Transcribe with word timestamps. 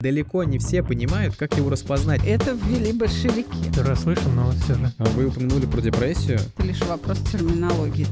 Далеко 0.00 0.44
не 0.44 0.58
все 0.58 0.82
понимают, 0.82 1.36
как 1.36 1.56
его 1.56 1.70
распознать. 1.70 2.20
Это 2.26 2.52
ввели 2.52 2.92
большевики. 2.92 3.70
Первый 3.74 3.88
раз 3.88 4.02
слышу, 4.02 4.28
но 4.28 4.50
все 4.50 4.74
же. 4.74 4.92
А 4.98 5.04
Вы 5.04 5.26
упомянули 5.28 5.64
про 5.64 5.80
депрессию. 5.80 6.38
Это 6.38 6.62
лишь 6.64 6.82
вопрос 6.82 7.18
терминологии. 7.20 8.06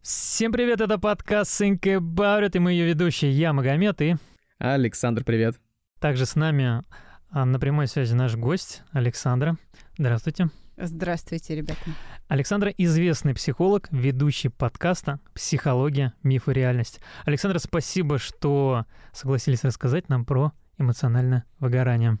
Всем 0.00 0.52
привет, 0.52 0.80
это 0.80 0.96
подкаст 0.96 1.60
Think 1.60 1.80
About 1.80 2.46
It, 2.46 2.52
и 2.54 2.60
мы 2.60 2.70
ее 2.70 2.86
ведущие, 2.86 3.32
я 3.32 3.52
Магомед, 3.52 4.00
и 4.00 4.14
Александр, 4.58 5.24
привет. 5.24 5.56
также 5.98 6.24
с 6.24 6.36
нами 6.36 6.84
а, 7.30 7.44
на 7.44 7.58
прямой 7.58 7.88
связи 7.88 8.14
наш 8.14 8.36
гость 8.36 8.82
Александра. 8.92 9.56
Здравствуйте. 9.98 10.50
Здравствуйте, 10.76 11.56
ребята. 11.56 11.80
Александра— 12.28 12.72
известный 12.78 13.34
психолог, 13.34 13.88
ведущий 13.90 14.48
подкаста 14.48 15.18
«Психология, 15.34 16.14
миф 16.22 16.48
и 16.48 16.52
реальность». 16.52 17.00
Александра, 17.24 17.58
спасибо, 17.58 18.18
что 18.18 18.86
согласились 19.12 19.62
рассказать 19.64 20.08
нам 20.08 20.24
про 20.24 20.52
эмоциональное 20.80 21.44
выгорание. 21.58 22.18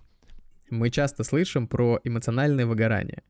Мы 0.70 0.90
часто 0.90 1.24
слышим 1.24 1.66
про 1.66 2.00
эмоциональное 2.04 2.66
выгорание. 2.66 3.22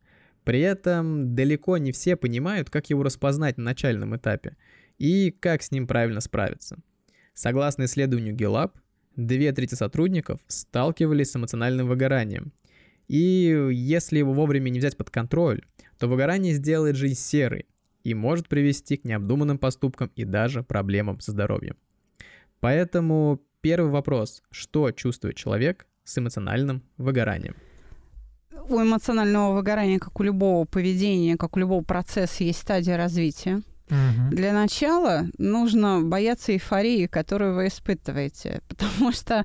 При 0.45 0.60
этом 0.60 1.34
далеко 1.34 1.78
не 1.78 1.92
все 1.92 2.16
понимают, 2.16 2.70
как 2.70 2.91
его 2.91 3.02
распознать 3.02 3.56
на 3.58 3.64
начальном 3.64 4.16
этапе 4.16 4.56
и 4.98 5.30
как 5.30 5.62
с 5.62 5.70
ним 5.70 5.86
правильно 5.86 6.20
справиться. 6.20 6.78
Согласно 7.34 7.84
исследованию 7.84 8.34
Гелап, 8.34 8.78
две 9.16 9.52
трети 9.52 9.74
сотрудников 9.74 10.41
сталкивались 10.46 11.30
с 11.30 11.36
эмоциональным 11.36 11.86
выгоранием. 11.86 12.52
И 13.08 13.69
если 13.72 14.19
его 14.19 14.33
вовремя 14.33 14.70
не 14.70 14.78
взять 14.78 14.97
под 14.97 15.10
контроль, 15.10 15.62
то 15.98 16.06
выгорание 16.06 16.55
сделает 16.55 16.97
жизнь 16.97 17.19
серой 17.19 17.66
и 18.05 18.14
может 18.14 18.48
привести 18.48 18.97
к 18.97 19.05
необдуманным 19.05 19.58
поступкам 19.58 20.10
и 20.16 20.24
даже 20.24 20.62
проблемам 20.62 21.20
со 21.20 21.33
здоровьем. 21.33 21.77
Поэтому 22.60 23.42
первый 23.60 23.91
вопрос, 23.91 24.42
что 24.50 24.91
чувствует 24.92 25.37
человек 25.37 25.87
с 26.05 26.19
эмоциональным 26.19 26.82
выгоранием? 26.96 27.56
У 28.69 28.80
эмоционального 28.80 29.55
выгорания, 29.55 29.98
как 29.98 30.19
у 30.20 30.22
любого 30.22 30.64
поведения, 30.64 31.36
как 31.36 31.56
у 31.56 31.61
любого 31.61 31.83
процесса, 31.83 32.44
есть 32.44 32.61
стадия 32.61 32.97
развития. 32.97 33.62
Мгм. 33.88 34.31
Для 34.31 34.53
начала 34.53 35.27
нужно 35.38 36.00
бояться 36.00 36.53
эйфории, 36.53 37.06
которую 37.06 37.56
вы 37.56 37.66
испытываете, 37.66 38.62
потому 38.69 39.12
что 39.12 39.44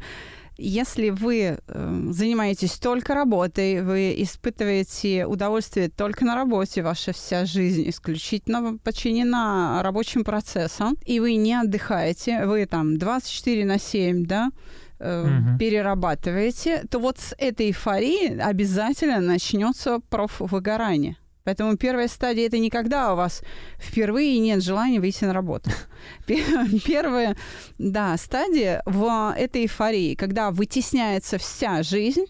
если 0.57 1.09
вы 1.09 1.57
э, 1.57 2.01
занимаетесь 2.09 2.73
только 2.73 3.13
работой, 3.13 3.81
вы 3.81 4.15
испытываете 4.17 5.25
удовольствие 5.25 5.89
только 5.89 6.25
на 6.25 6.35
работе, 6.35 6.81
ваша 6.81 7.13
вся 7.13 7.45
жизнь 7.45 7.89
исключительно 7.89 8.77
подчинена 8.77 9.81
рабочим 9.83 10.23
процессам, 10.23 10.97
и 11.05 11.19
вы 11.19 11.35
не 11.35 11.53
отдыхаете, 11.53 12.45
вы 12.45 12.65
там 12.65 12.97
24 12.97 13.65
на 13.65 13.79
7, 13.79 14.25
да, 14.25 14.51
Мгм. 14.99 15.57
перерабатываете, 15.57 16.83
то 16.89 16.99
вот 16.99 17.19
с 17.19 17.35
этой 17.37 17.67
эйфории 17.67 18.39
обязательно 18.39 19.19
начнется 19.19 19.99
профвыгорание. 20.09 21.17
Поэтому 21.45 21.77
первая 21.77 22.07
стадия 22.09 22.47
это 22.47 22.57
не 22.57 22.69
когда 22.69 23.13
у 23.13 23.15
вас 23.15 23.41
впервые 23.79 24.39
нет 24.39 24.61
желания 24.61 24.99
выйти 24.99 25.23
на 25.23 25.33
работу. 25.33 25.69
Пе- 26.27 26.43
Первая, 26.85 27.37
да, 27.77 28.17
стадия 28.17 28.81
в 28.85 29.33
этой 29.37 29.61
эйфории, 29.61 30.15
когда 30.15 30.51
вытесняется 30.51 31.37
вся 31.37 31.83
жизнь, 31.83 32.25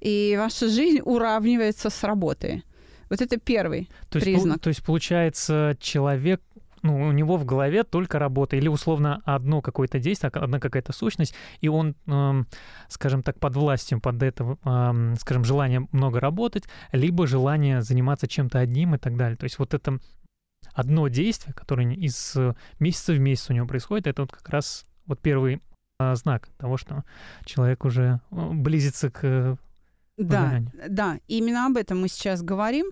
и 0.00 0.34
ваша 0.36 0.68
жизнь 0.68 1.00
уравнивается 1.04 1.90
с 1.90 2.02
работой. 2.02 2.64
Вот 3.10 3.20
это 3.20 3.38
первый. 3.38 3.88
То 4.08 4.18
есть, 4.18 4.24
признак. 4.26 4.60
то 4.60 4.68
есть, 4.68 4.82
получается, 4.82 5.76
человек, 5.78 6.40
ну, 6.84 7.08
у 7.08 7.12
него 7.12 7.36
в 7.36 7.44
голове 7.44 7.82
только 7.82 8.18
работа 8.18 8.56
или 8.56 8.68
условно 8.68 9.22
одно 9.24 9.62
какое-то 9.62 9.98
действие, 9.98 10.30
одна 10.30 10.60
какая-то 10.60 10.92
сущность, 10.92 11.34
и 11.60 11.68
он, 11.68 11.96
эм, 12.06 12.46
скажем 12.88 13.22
так, 13.22 13.40
под 13.40 13.56
властью, 13.56 14.00
под 14.00 14.22
это, 14.22 14.58
эм, 14.64 15.16
скажем, 15.16 15.44
желание 15.44 15.88
много 15.92 16.20
работать, 16.20 16.64
либо 16.92 17.26
желание 17.26 17.80
заниматься 17.82 18.28
чем-то 18.28 18.58
одним 18.58 18.94
и 18.94 18.98
так 18.98 19.16
далее. 19.16 19.36
То 19.36 19.44
есть 19.44 19.58
вот 19.58 19.72
это 19.74 19.98
одно 20.74 21.08
действие, 21.08 21.54
которое 21.54 21.90
из 21.94 22.36
э, 22.36 22.54
месяца 22.78 23.12
в 23.14 23.18
месяц 23.18 23.48
у 23.50 23.54
него 23.54 23.66
происходит, 23.66 24.06
это 24.06 24.22
вот 24.22 24.32
как 24.32 24.48
раз 24.50 24.84
вот 25.06 25.20
первый 25.20 25.62
э, 26.00 26.14
знак 26.16 26.48
того, 26.58 26.76
что 26.76 27.02
человек 27.46 27.84
уже 27.86 28.20
э, 28.30 28.50
близится 28.52 29.10
к 29.10 29.20
э, 29.22 29.56
Да, 30.18 30.42
выгоранию. 30.42 30.70
да, 30.88 31.18
именно 31.28 31.66
об 31.66 31.76
этом 31.76 32.00
мы 32.00 32.08
сейчас 32.08 32.42
говорим. 32.42 32.86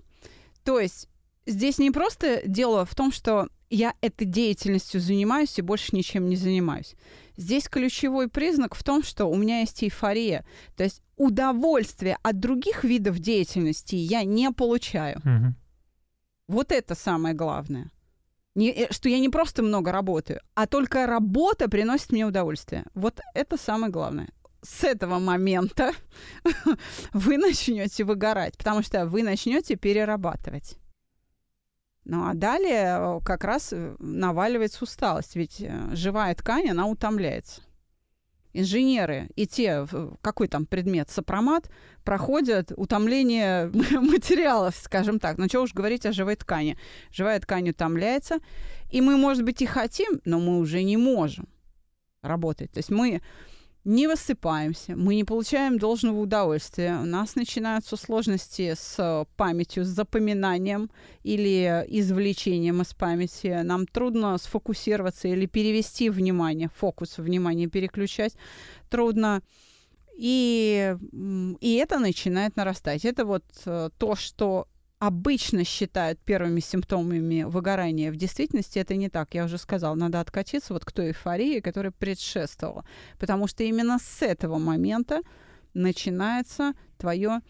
То 0.63 0.79
есть 0.79 1.09
здесь 1.45 1.77
не 1.77 1.91
просто 1.91 2.41
дело 2.45 2.85
в 2.85 2.95
том, 2.95 3.11
что 3.11 3.47
я 3.69 3.95
этой 4.01 4.25
деятельностью 4.25 5.01
занимаюсь 5.01 5.57
и 5.57 5.63
больше 5.63 5.95
ничем 5.95 6.29
не 6.29 6.35
занимаюсь. 6.35 6.95
Здесь 7.37 7.67
ключевой 7.67 8.29
признак 8.29 8.75
в 8.75 8.83
том, 8.83 9.01
что 9.03 9.25
у 9.25 9.35
меня 9.35 9.61
есть 9.61 9.83
эйфория. 9.83 10.45
То 10.77 10.83
есть 10.83 11.01
удовольствие 11.17 12.17
от 12.21 12.39
других 12.39 12.83
видов 12.83 13.19
деятельности 13.19 13.95
я 13.95 14.23
не 14.23 14.51
получаю. 14.51 15.19
Мгм. 15.23 15.55
Вот 16.47 16.71
это 16.71 16.93
самое 16.93 17.33
главное. 17.33 17.89
Не, 18.55 18.69
э, 18.69 18.93
что 18.93 19.09
я 19.09 19.19
не 19.19 19.29
просто 19.29 19.63
много 19.63 19.91
работаю, 19.91 20.41
а 20.53 20.67
только 20.67 21.07
работа 21.07 21.67
приносит 21.69 22.11
мне 22.11 22.25
удовольствие. 22.25 22.85
Вот 22.93 23.19
это 23.33 23.57
самое 23.57 23.91
главное. 23.91 24.29
С 24.61 24.83
этого 24.83 25.17
момента 25.17 25.93
вы 27.13 27.37
начнете 27.37 28.03
выгорать, 28.03 28.57
потому 28.57 28.83
что 28.83 29.07
вы 29.07 29.23
начнете 29.23 29.75
перерабатывать. 29.75 30.77
Ну 32.05 32.27
а 32.27 32.33
далее 32.33 32.97
э, 32.99 33.19
как 33.23 33.43
раз 33.43 33.71
э, 33.71 33.95
наваливается 33.99 34.83
усталость, 34.83 35.35
ведь 35.35 35.61
э, 35.61 35.89
живая 35.93 36.35
ткань, 36.35 36.69
она 36.69 36.87
утомляется. 36.87 37.61
Инженеры 38.55 39.29
и 39.35 39.47
те, 39.47 39.87
какой 40.21 40.47
там 40.47 40.67
предмет, 40.67 41.09
сопромат, 41.09 41.71
проходят 42.03 42.71
утомление 42.75 43.67
материалов, 43.91 44.75
скажем 44.75 45.19
так. 45.19 45.37
Ну, 45.37 45.47
что 45.47 45.61
уж 45.61 45.73
говорить 45.73 46.05
о 46.05 46.11
живой 46.11 46.35
ткани. 46.35 46.77
Живая 47.11 47.39
ткань 47.39 47.69
утомляется, 47.69 48.39
и 48.91 49.01
мы, 49.01 49.17
может 49.17 49.43
быть, 49.43 49.61
и 49.63 49.65
хотим, 49.65 50.21
но 50.25 50.39
мы 50.39 50.59
уже 50.59 50.83
не 50.83 50.97
можем 50.97 51.47
работать. 52.21 52.71
То 52.71 52.77
есть 52.77 52.91
мы 52.91 53.21
не 53.85 54.07
высыпаемся, 54.07 54.95
мы 54.95 55.15
не 55.15 55.23
получаем 55.23 55.77
должного 55.77 56.19
удовольствия, 56.19 56.99
у 57.01 57.05
нас 57.05 57.35
начинаются 57.35 57.97
сложности 57.97 58.75
с 58.75 58.95
э, 58.97 59.25
памятью, 59.35 59.83
с 59.83 59.89
запоминанием 59.89 60.89
или 61.23 61.85
извлечением 61.89 62.81
из 62.81 62.93
памяти. 62.93 63.61
Нам 63.63 63.85
трудно 63.85 64.37
сфокусироваться 64.37 65.27
или 65.27 65.47
перевести 65.47 66.09
внимание, 66.09 66.69
фокус 66.73 67.17
внимания 67.17 67.67
переключать 67.67 68.35
трудно. 68.89 69.41
И, 70.15 70.95
и 71.59 71.73
это 71.75 71.99
начинает 71.99 72.55
нарастать. 72.55 73.03
Это 73.03 73.25
вот 73.25 73.43
э, 73.65 73.89
то, 73.97 74.15
что 74.15 74.67
обычно 75.07 75.65
считают 75.65 76.19
первыми 76.19 76.61
симптомами 76.61 77.43
выгорания. 77.43 78.11
В 78.11 78.15
действительности 78.15 78.79
это 78.79 78.95
не 78.95 79.09
так. 79.09 79.33
Я 79.33 79.45
уже 79.45 79.57
сказала, 79.57 79.95
надо 79.95 80.19
откатиться 80.21 80.73
вот 80.73 80.85
к 80.85 80.91
той 80.91 81.07
эйфории, 81.07 81.59
которая 81.59 81.91
предшествовала. 81.91 82.85
Потому 83.19 83.47
что 83.47 83.63
именно 83.63 83.99
с 83.99 84.21
этого 84.21 84.59
момента 84.59 85.21
начинается 85.73 86.73
твое, 86.97 87.41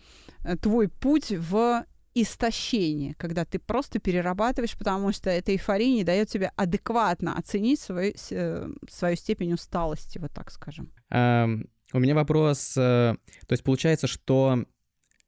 э, 0.43 0.57
твой 0.57 0.87
путь 0.87 1.31
в 1.31 1.85
истощение, 2.15 3.13
когда 3.15 3.45
ты 3.45 3.59
просто 3.59 3.99
перерабатываешь, 3.99 4.77
потому 4.77 5.11
что 5.11 5.29
эта 5.29 5.51
эйфория 5.51 5.93
не 5.93 6.03
дает 6.03 6.29
тебе 6.29 6.51
адекватно 6.55 7.37
оценить 7.37 7.79
свою, 7.79 8.13
э, 8.31 8.69
свою 8.89 9.15
степень 9.15 9.53
усталости, 9.53 10.17
вот 10.19 10.31
так 10.31 10.51
скажем. 10.51 10.91
Ам, 11.09 11.65
У 11.93 11.99
меня 11.99 12.15
вопрос. 12.15 12.75
э, 12.77 13.15
То 13.47 13.53
есть 13.53 13.63
получается, 13.63 14.07
что 14.07 14.65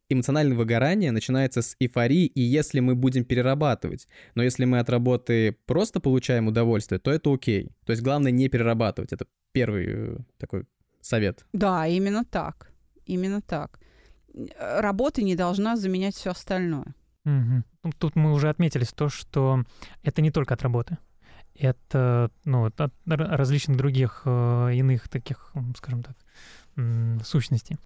эмоциональное 0.09 0.57
выгорание 0.57 1.11
начинается 1.11 1.61
с 1.61 1.75
эйфории, 1.79 2.25
и 2.25 2.41
если 2.41 2.79
мы 2.79 2.95
будем 2.95 3.25
перерабатывать, 3.25 4.07
но 4.35 4.43
если 4.43 4.65
мы 4.65 4.79
от 4.79 4.89
работы 4.89 5.57
просто 5.65 5.99
получаем 5.99 6.47
удовольствие, 6.47 6.99
то 6.99 7.11
это 7.11 7.33
окей. 7.33 7.71
То 7.85 7.91
есть 7.91 8.03
главное 8.03 8.31
не 8.31 8.49
перерабатывать. 8.49 9.13
Это 9.13 9.25
первый 9.51 9.85
э, 9.87 10.17
такой 10.37 10.65
совет. 11.01 11.45
Да, 11.53 11.87
именно 11.87 12.23
так. 12.23 12.71
Именно 13.05 13.41
так. 13.41 13.79
Э, 14.33 14.81
Работа 14.81 15.23
не 15.23 15.35
должна 15.35 15.75
заменять 15.75 16.15
все 16.15 16.31
остальное. 16.31 16.93
Ну, 17.23 17.63
Тут 17.97 18.15
мы 18.15 18.33
уже 18.33 18.49
отметили 18.49 18.85
то, 18.95 19.09
что 19.09 19.63
это 20.03 20.21
не 20.21 20.29
только 20.29 20.53
от 20.53 20.61
работы. 20.61 20.99
Это 21.55 22.29
ну, 22.43 22.65
от 22.65 22.91
различных 23.07 23.77
других 23.77 24.21
э, 24.25 24.71
иных 24.75 25.09
таких, 25.09 25.51
скажем 25.75 26.03
так, 26.03 26.15
сущностей. 27.25 27.77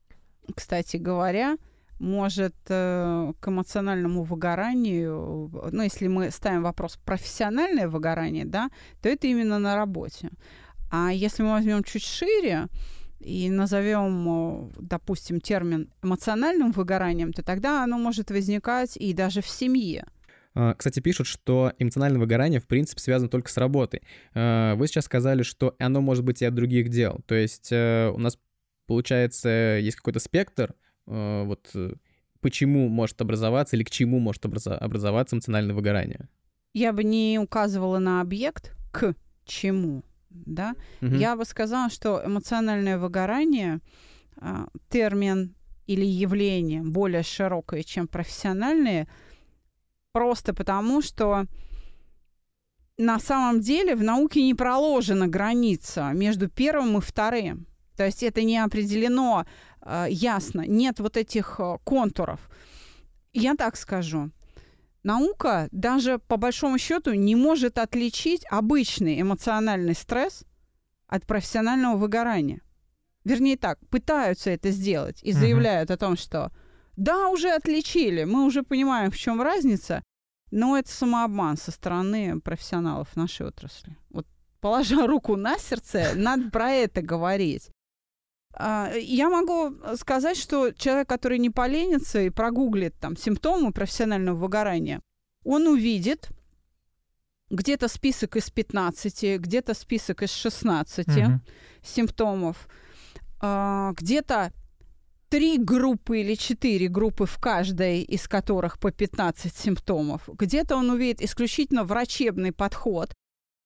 Кстати 0.56 0.98
говоря, 0.98 1.58
может 2.00 2.56
э, 2.70 3.34
к 3.40 3.48
эмоциональному 3.48 4.24
выгоранию, 4.24 5.52
ну, 5.72 5.84
если 5.84 6.08
мы 6.08 6.32
ставим 6.32 6.64
вопрос 6.64 6.98
профессиональное 7.06 7.88
выгорание, 7.88 8.46
да, 8.46 8.70
то 9.02 9.10
это 9.10 9.28
именно 9.28 9.60
на 9.60 9.76
работе. 9.76 10.30
А 10.92 11.12
если 11.14 11.44
мы 11.44 11.52
возьмем 11.52 11.84
чуть 11.84 12.04
шире 12.04 12.68
и 13.20 13.50
назовем, 13.50 14.28
э, 14.28 14.72
допустим, 14.80 15.42
термин 15.42 15.92
эмоциональным 16.02 16.72
выгоранием, 16.72 17.34
то 17.34 17.44
тогда 17.44 17.84
оно 17.84 17.98
может 17.98 18.32
возникать 18.32 18.98
и 18.98 19.14
даже 19.14 19.42
в 19.42 19.48
семье. 19.48 20.06
А, 20.56 20.74
Кстати, 20.74 21.00
пишут, 21.00 21.28
что 21.28 21.74
эмоциональное 21.78 22.20
выгорание, 22.20 22.60
в 22.60 22.68
принципе, 22.68 23.02
связано 23.02 23.30
только 23.30 23.50
с 23.50 23.58
работой. 23.58 24.02
А, 24.34 24.76
Вы 24.76 24.88
сейчас 24.88 25.06
сказали, 25.06 25.44
что 25.44 25.76
оно 25.80 26.02
может 26.02 26.24
быть 26.24 26.42
и 26.42 26.46
от 26.46 26.56
других 26.56 26.90
дел. 26.90 27.20
То 27.28 27.36
есть 27.36 27.72
э, 27.72 28.12
у 28.14 28.18
нас 28.18 28.38
получается, 28.88 29.78
есть 29.80 29.98
какой-то 29.98 30.20
спектр, 30.20 30.74
вот 31.10 31.70
э, 31.74 31.94
почему 32.40 32.88
может 32.90 33.22
образоваться 33.22 33.76
или 33.76 33.84
к 33.84 33.90
чему 33.90 34.20
может 34.20 34.46
образоваться 34.46 35.36
эмоциональное 35.36 35.76
выгорание? 35.76 36.30
Я 36.74 36.94
бы 36.94 37.04
не 37.04 37.40
указывала 37.40 38.00
на 38.00 38.22
объект, 38.22 38.76
к 38.92 39.16
чему, 39.46 40.04
да? 40.30 40.76
Мгм. 41.02 41.18
Я 41.18 41.36
бы 41.36 41.46
сказала, 41.46 41.90
что 41.90 42.22
эмоциональное 42.24 42.98
выгорание 42.98 43.80
а, 44.38 44.68
термин 44.90 45.56
или 45.88 46.06
явление 46.06 46.84
более 46.84 47.24
широкое, 47.24 47.84
чем 47.84 48.08
профессиональные, 48.08 49.08
просто 50.12 50.54
потому, 50.54 51.02
что 51.02 51.46
на 52.98 53.18
самом 53.20 53.62
деле 53.62 53.96
в 53.96 54.04
науке 54.04 54.44
не 54.44 54.54
проложена 54.54 55.28
граница 55.28 56.12
между 56.14 56.50
первым 56.50 56.98
и 56.98 57.02
вторым. 57.02 57.66
То 57.98 58.06
есть 58.06 58.24
это 58.24 58.44
не 58.44 58.58
определено 58.58 59.46
ясно, 60.10 60.62
нет 60.68 61.00
вот 61.00 61.18
этих 61.18 61.60
а, 61.60 61.78
контуров. 61.80 62.50
Я 63.34 63.56
так 63.56 63.76
скажу. 63.76 64.32
Наука 65.04 65.70
даже 65.72 66.20
по 66.20 66.38
большому 66.38 66.78
счету 66.78 67.14
не 67.14 67.36
может 67.36 67.78
отличить 67.78 68.46
обычный 68.50 69.22
эмоциональный 69.22 69.96
стресс 69.96 70.44
от 71.08 71.26
профессионального 71.26 71.96
выгорания. 71.96 72.62
Вернее 73.24 73.58
так, 73.58 73.80
пытаются 73.88 74.50
это 74.50 74.72
сделать 74.72 75.20
и 75.24 75.32
заявляют 75.32 75.92
о 75.92 75.98
том, 75.98 76.18
что 76.18 76.52
да, 76.96 77.30
уже 77.30 77.50
отличили, 77.52 78.26
мы 78.26 78.46
уже 78.46 78.64
понимаем, 78.64 79.10
в 79.10 79.18
чем 79.18 79.42
разница, 79.42 80.04
но 80.52 80.78
это 80.78 80.92
самообман 80.92 81.58
со 81.58 81.72
стороны 81.72 82.42
профессионалов 82.42 83.16
нашей 83.16 83.48
отрасли. 83.48 83.96
Вот 84.10 84.28
положа 84.60 85.08
руку 85.08 85.36
на 85.36 85.58
сердце, 85.58 86.12
надо 86.16 86.50
про 86.50 86.72
это 86.72 87.02
говорить. 87.02 87.70
А, 88.54 88.92
Я 88.96 89.30
могу 89.30 89.76
сказать, 89.96 90.38
что 90.38 90.72
человек, 90.72 91.08
который 91.08 91.40
не 91.40 91.50
поленится 91.50 92.22
и 92.22 92.30
прогуглит 92.30 92.96
там 93.00 93.16
симптомы 93.18 93.72
профессионального 93.72 94.36
выгорания, 94.36 95.02
он 95.44 95.68
увидит 95.68 96.30
где-то 97.50 97.88
список 97.88 98.36
из 98.36 98.50
15, 98.50 99.40
где-то 99.40 99.74
список 99.74 100.24
из 100.24 100.32
16 100.32 101.08
Мгм. 101.08 101.42
симптомов, 101.82 102.68
а, 103.42 103.94
где-то 103.94 104.52
три 105.30 105.58
группы 105.58 106.22
или 106.22 106.36
четыре 106.36 106.88
группы 106.88 107.26
в 107.26 107.38
каждой, 107.40 108.02
из 108.02 108.28
которых 108.28 108.80
по 108.80 108.92
15 108.92 109.56
симптомов. 109.56 110.28
Где-то 110.28 110.76
он 110.76 110.90
увидит 110.90 111.22
исключительно 111.22 111.84
врачебный 111.84 112.52
подход 112.52 113.14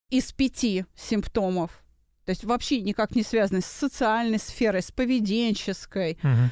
из 0.09 0.31
пяти 0.33 0.86
симптомов. 0.95 1.82
То 2.25 2.30
есть 2.30 2.44
вообще 2.44 2.81
никак 2.81 3.16
не 3.16 3.24
связанный 3.24 3.62
с 3.62 3.66
социальной 3.66 4.40
сферой, 4.40 4.81
с 4.81 4.92
поведенческой. 4.92 6.18
Мгм. 6.24 6.50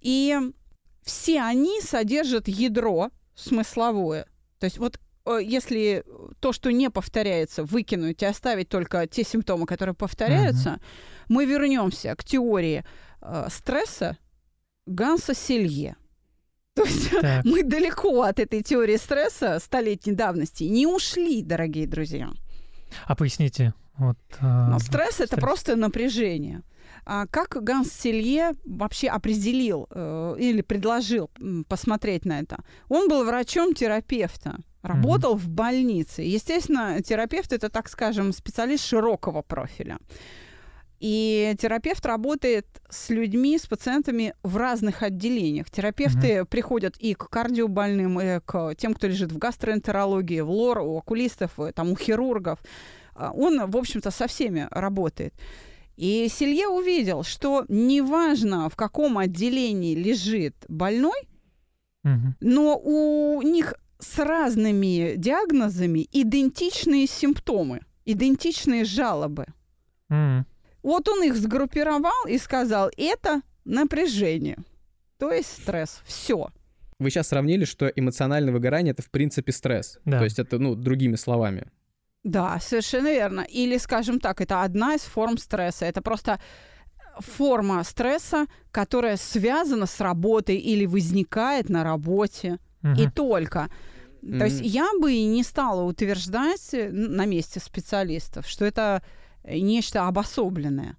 И 0.00 0.38
все 1.02 1.40
они 1.40 1.80
содержат 1.80 2.48
ядро 2.48 3.10
смысловое. 3.34 4.26
То 4.58 4.64
есть 4.64 4.78
вот 4.78 4.98
э, 5.24 5.38
если 5.42 6.04
то, 6.40 6.52
что 6.52 6.70
не 6.70 6.90
повторяется, 6.90 7.64
выкинуть 7.64 8.22
и 8.22 8.26
оставить 8.26 8.68
только 8.68 9.06
те 9.06 9.24
симптомы, 9.24 9.66
которые 9.66 9.94
повторяются, 9.94 10.80
мы 11.28 11.46
вернемся 11.46 12.14
к 12.14 12.24
теории 12.24 12.84
э, 13.22 13.48
стресса 13.50 14.18
Ганса 14.86 15.34
Селье. 15.34 15.96
То 16.74 16.84
есть 16.84 17.10
Так. 17.10 17.44
мы 17.44 17.62
далеко 17.62 18.22
от 18.22 18.38
этой 18.38 18.62
теории 18.62 18.96
стресса 18.96 19.58
столетней 19.60 20.12
давности 20.12 20.64
не 20.64 20.86
ушли, 20.86 21.42
дорогие 21.42 21.86
друзья. 21.86 22.30
А 23.06 23.16
поясните, 23.16 23.74
вот... 23.98 24.18
а, 24.40 24.68
Но 24.68 24.78
стресс 24.78 25.20
это 25.20 25.26
стресс. 25.26 25.40
просто 25.40 25.76
напряжение. 25.76 26.62
А 27.04 27.26
как 27.26 27.62
Ганс 27.62 27.92
Селье 27.92 28.52
вообще 28.64 29.08
определил 29.08 29.86
э, 29.90 30.36
или 30.38 30.60
предложил 30.60 31.30
посмотреть 31.68 32.24
на 32.24 32.40
это? 32.40 32.64
Он 32.88 33.08
был 33.08 33.24
врачом-терапевта, 33.24 34.58
работал 34.82 35.36
в 35.36 35.48
больнице. 35.48 36.22
Естественно, 36.22 37.00
терапевт 37.02 37.52
это, 37.52 37.68
так 37.68 37.88
скажем, 37.88 38.32
специалист 38.32 38.84
широкого 38.84 39.42
профиля. 39.42 39.98
И 40.98 41.54
терапевт 41.60 42.04
работает 42.06 42.66
с 42.88 43.10
людьми, 43.10 43.58
с 43.58 43.66
пациентами 43.66 44.34
в 44.42 44.56
разных 44.56 45.02
отделениях. 45.02 45.70
Терапевты 45.70 46.44
приходят 46.46 46.96
и 46.96 47.14
к 47.14 47.28
кардиобольным, 47.28 48.20
и 48.20 48.40
к 48.40 48.74
тем, 48.76 48.94
кто 48.94 49.06
лежит 49.06 49.30
в 49.30 49.38
гастроэнтерологии, 49.38 50.40
в 50.40 50.50
лор, 50.50 50.78
у 50.78 50.96
окулистов, 50.96 51.52
там, 51.74 51.92
у 51.92 51.96
хирургов. 51.96 52.58
А, 53.18 53.30
Он, 53.32 53.70
в 53.70 53.76
общем-то, 53.76 54.10
со 54.10 54.26
всеми 54.26 54.68
работает. 54.70 55.34
И 55.96 56.28
Селье 56.30 56.68
увидел, 56.68 57.22
что 57.22 57.64
неважно, 57.68 58.68
в 58.68 58.76
каком 58.76 59.16
отделении 59.18 59.94
лежит 59.94 60.54
больной, 60.68 61.18
Мгм. 62.04 62.36
но 62.40 62.78
у 62.78 63.40
них 63.42 63.74
с 63.98 64.18
разными 64.18 65.14
диагнозами 65.16 66.06
идентичные 66.12 67.06
симптомы, 67.06 67.80
идентичные 68.04 68.84
жалобы. 68.84 69.46
М. 70.10 70.46
Вот 70.82 71.08
он 71.08 71.22
их 71.24 71.34
сгруппировал 71.36 72.26
и 72.28 72.36
сказал, 72.38 72.90
это 72.96 73.40
напряжение, 73.64 74.58
то 75.18 75.32
есть 75.32 75.62
стресс. 75.62 76.02
Все. 76.04 76.50
Вы 76.98 77.10
сейчас 77.10 77.28
сравнили, 77.28 77.64
что 77.64 77.86
эмоциональное 77.88 78.52
выгорание 78.52 78.92
это 78.92 79.02
в 79.02 79.10
принципе 79.10 79.52
стресс. 79.52 79.98
Да. 80.04 80.18
То 80.18 80.24
есть 80.24 80.38
это, 80.38 80.58
ну, 80.58 80.74
другими 80.74 81.16
словами. 81.16 81.66
Да, 82.26 82.58
совершенно 82.60 83.12
верно. 83.12 83.42
Или, 83.42 83.78
скажем 83.78 84.18
так, 84.18 84.40
это 84.40 84.64
одна 84.64 84.94
из 84.94 85.02
форм 85.02 85.38
стресса. 85.38 85.84
Это 85.84 86.02
просто 86.02 86.40
форма 87.20 87.84
стресса, 87.84 88.46
которая 88.72 89.16
связана 89.16 89.86
с 89.86 90.00
работой 90.00 90.56
или 90.56 90.86
возникает 90.86 91.68
на 91.68 91.84
работе. 91.84 92.58
Мгм. 92.82 92.94
И 92.94 93.08
только. 93.08 93.70
То 94.22 94.44
есть 94.44 94.60
я 94.60 94.88
бы 95.00 95.12
и 95.12 95.24
не 95.24 95.44
стала 95.44 95.82
утверждать 95.82 96.74
э, 96.74 96.90
на 96.90 97.26
месте 97.26 97.60
специалистов, 97.60 98.48
что 98.48 98.64
это 98.64 99.04
э, 99.44 99.58
нечто 99.60 100.08
обособленное, 100.08 100.96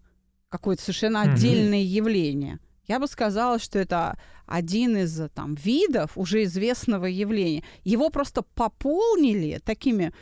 какое-то 0.48 0.82
совершенно 0.82 1.24
отдельное 1.24 1.82
явление. 1.82 2.60
Я 2.88 3.00
бы 3.00 3.08
сказала, 3.08 3.60
что 3.60 3.80
это 3.80 4.18
один 4.46 4.96
из 4.96 5.20
э, 5.20 5.28
там, 5.28 5.56
видов 5.56 6.12
уже 6.16 6.44
известного 6.44 7.06
явления. 7.06 7.64
Его 7.84 8.10
просто 8.10 8.44
пополнили 8.56 9.60
такими 9.66 10.14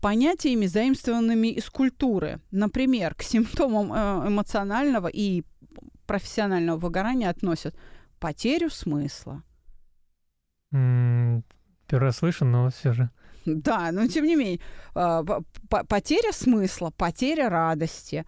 понятиями, 0.00 0.66
заимствованными 0.66 1.48
из 1.48 1.68
культуры. 1.70 2.40
Например, 2.50 3.14
к 3.14 3.22
симптомам 3.22 3.92
э, 3.92 4.28
эмоционального 4.28 5.08
и 5.08 5.44
профессионального 6.06 6.78
выгорания 6.78 7.30
относят 7.30 7.76
потерю 8.18 8.70
смысла, 8.70 9.42
Первый 10.72 12.06
раз 12.06 12.16
слышу, 12.16 12.46
но 12.46 12.70
все 12.70 12.94
же. 12.94 13.10
Да, 13.44 13.90
но 13.92 14.06
тем 14.06 14.24
не 14.24 14.36
менее, 14.36 14.60
а, 14.94 15.22
потеря 15.68 16.32
смысла, 16.32 16.90
потеря 16.96 17.50
радости. 17.50 18.24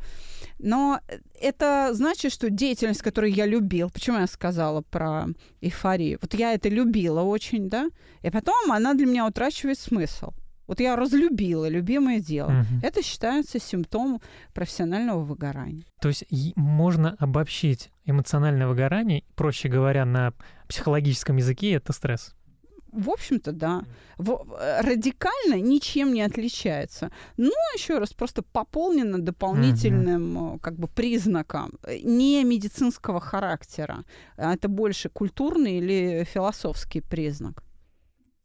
Но 0.59 1.01
это 1.41 1.91
значит, 1.95 2.33
что 2.33 2.51
деятельность, 2.51 3.01
которую 3.01 3.33
я 3.33 3.47
любил, 3.47 3.91
почему 3.91 4.19
я 4.19 4.27
сказала 4.27 4.83
про 4.83 5.27
эйфорию? 5.63 6.19
Вот 6.21 6.35
я 6.35 6.53
это 6.53 6.69
любила 6.69 7.23
очень, 7.23 7.71
да, 7.71 7.89
и 8.23 8.31
потом 8.31 8.71
она 8.71 8.93
для 8.93 9.07
меня 9.07 9.27
утрачивает 9.27 9.79
смысл. 9.79 10.33
Вот 10.67 10.81
я 10.81 10.97
разлюбила 10.97 11.69
любимое 11.69 12.21
дело. 12.21 12.51
Мгм. 12.51 12.81
Это 12.83 13.03
считается 13.03 13.59
симптомом 13.61 14.21
профессионального 14.55 15.21
выгорания. 15.23 15.85
То 16.01 16.09
есть 16.09 16.25
можно 16.57 17.17
обобщить 17.19 17.91
эмоциональное 18.07 18.67
выгорание, 18.67 19.23
проще 19.35 19.69
говоря, 19.69 20.05
на 20.05 20.33
психологическом 20.69 21.37
языке, 21.37 21.73
это 21.73 21.93
стресс. 21.93 22.35
В 22.93 23.11
общем-то, 23.11 23.51
да. 23.53 23.83
В- 24.19 24.47
э, 24.61 24.81
радикально 24.83 25.61
ничем 25.61 26.13
не 26.15 26.23
отличается. 26.23 27.11
Но, 27.37 27.51
еще 27.77 27.99
раз, 27.99 28.13
просто 28.13 28.43
пополнено 28.43 29.19
дополнительным 29.21 30.55
э, 30.55 30.59
как 30.61 30.79
бы 30.79 30.87
признаком 30.87 31.73
э, 31.83 31.99
не 32.05 32.45
медицинского 32.45 33.19
характера. 33.21 34.05
а 34.37 34.55
Это 34.55 34.69
больше 34.69 35.09
культурный 35.09 35.79
или 35.79 36.25
философский 36.25 37.01
признак. 37.01 37.65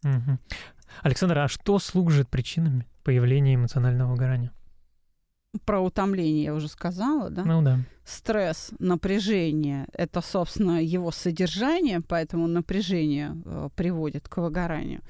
Мгм. 0.04 0.40
Александр, 1.02 1.38
а 1.40 1.48
что 1.48 1.80
служит 1.80 2.30
причинами 2.30 2.86
появления 3.04 3.56
эмоционального 3.56 4.12
выгорания? 4.12 4.52
Про 5.66 5.80
утомление 5.82 6.44
я 6.44 6.54
уже 6.54 6.68
сказала, 6.68 7.30
да? 7.32 7.44
Ну 7.44 7.62
да. 7.64 7.80
Стресс, 8.06 8.72
напряжение— 8.78 9.88
это, 9.94 10.22
собственно, 10.22 10.82
его 10.82 11.12
содержание, 11.12 12.02
поэтому 12.02 12.48
напряжение 12.48 13.36
э, 13.46 13.70
приводит 13.76 14.30
к 14.30 14.38
выгоранию. 14.38 15.02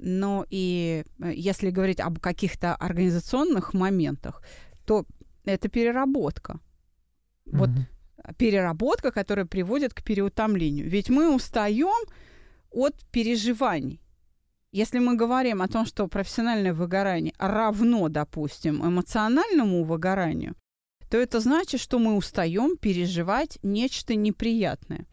Но 0.00 0.44
и 0.50 1.04
э, 1.20 1.32
если 1.34 1.70
говорить 1.70 2.00
об 2.00 2.18
каких-то 2.18 2.74
организационных 2.74 3.72
моментах, 3.72 4.42
то 4.84 5.06
это 5.44 5.68
переработка. 5.68 6.58
Вот 7.46 7.70
Мгм. 7.70 7.86
переработка, 8.36 9.12
которая 9.12 9.46
приводит 9.46 9.94
к 9.94 10.02
переутомлению. 10.02 10.88
Ведь 10.88 11.08
мы 11.08 11.32
устаем 11.34 12.08
от 12.70 12.94
переживаний. 13.12 14.01
Если 14.72 14.98
мы 15.00 15.16
говорим 15.16 15.60
о 15.60 15.68
том, 15.68 15.84
что 15.84 16.08
профессиональное 16.08 16.72
выгорание 16.72 17.34
равно, 17.38 18.08
допустим, 18.08 18.82
эмоциональному 18.82 19.84
выгоранию, 19.84 20.54
то 21.10 21.18
это 21.18 21.40
значит, 21.40 21.78
что 21.78 21.98
мы 21.98 22.16
устаем 22.16 22.78
переживать 22.78 23.58
нечто 23.62 24.14
неприятное. 24.14 25.04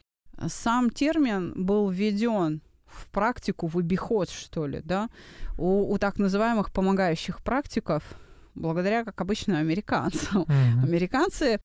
Сам 0.47 0.89
термин 0.89 1.53
был 1.57 1.89
введен 1.89 2.61
в 2.85 3.11
практику, 3.11 3.67
в 3.67 3.77
обиход, 3.77 4.29
что 4.29 4.65
ли, 4.65 4.81
да, 4.81 5.09
у, 5.57 5.93
у 5.93 5.97
так 5.97 6.17
называемых 6.17 6.71
помогающих 6.71 7.43
практиков, 7.43 8.01
благодаря, 8.55 9.03
как 9.03 9.19
обычно, 9.19 9.59
американцам. 9.59 10.43
Мгм. 10.47 10.83
Американцы 10.85 11.59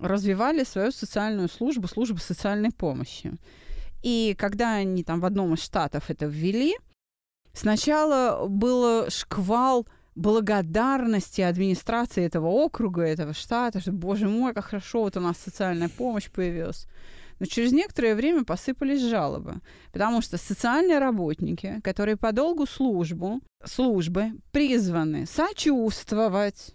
развивали 0.00 0.64
свою 0.64 0.92
социальную 0.92 1.50
службу, 1.50 1.88
службу 1.88 2.18
социальной 2.18 2.70
помощи. 2.70 3.34
И 4.02 4.34
когда 4.38 4.76
они 4.76 5.04
там 5.04 5.20
в 5.20 5.26
одном 5.26 5.52
из 5.52 5.62
штатов 5.62 6.08
это 6.08 6.24
ввели, 6.24 6.74
сначала 7.58 8.46
был 8.46 9.10
шквал 9.10 9.86
благодарности 10.14 11.40
администрации 11.42 12.24
этого 12.24 12.48
округа, 12.48 13.02
этого 13.02 13.32
штата, 13.34 13.80
что, 13.80 13.92
боже 13.92 14.28
мой, 14.28 14.52
как 14.52 14.66
хорошо, 14.66 15.02
вот 15.02 15.16
у 15.16 15.20
нас 15.20 15.36
социальная 15.38 15.88
помощь 15.88 16.30
появилась. 16.30 16.86
Но 17.38 17.46
через 17.46 17.70
некоторое 17.72 18.16
время 18.16 18.44
посыпались 18.44 19.00
жалобы, 19.02 19.60
потому 19.92 20.20
что 20.22 20.38
социальные 20.38 20.98
работники, 20.98 21.80
которые 21.84 22.16
по 22.16 22.32
долгу 22.32 22.66
службу, 22.66 23.40
службы 23.64 24.32
призваны 24.50 25.24
сочувствовать, 25.26 26.74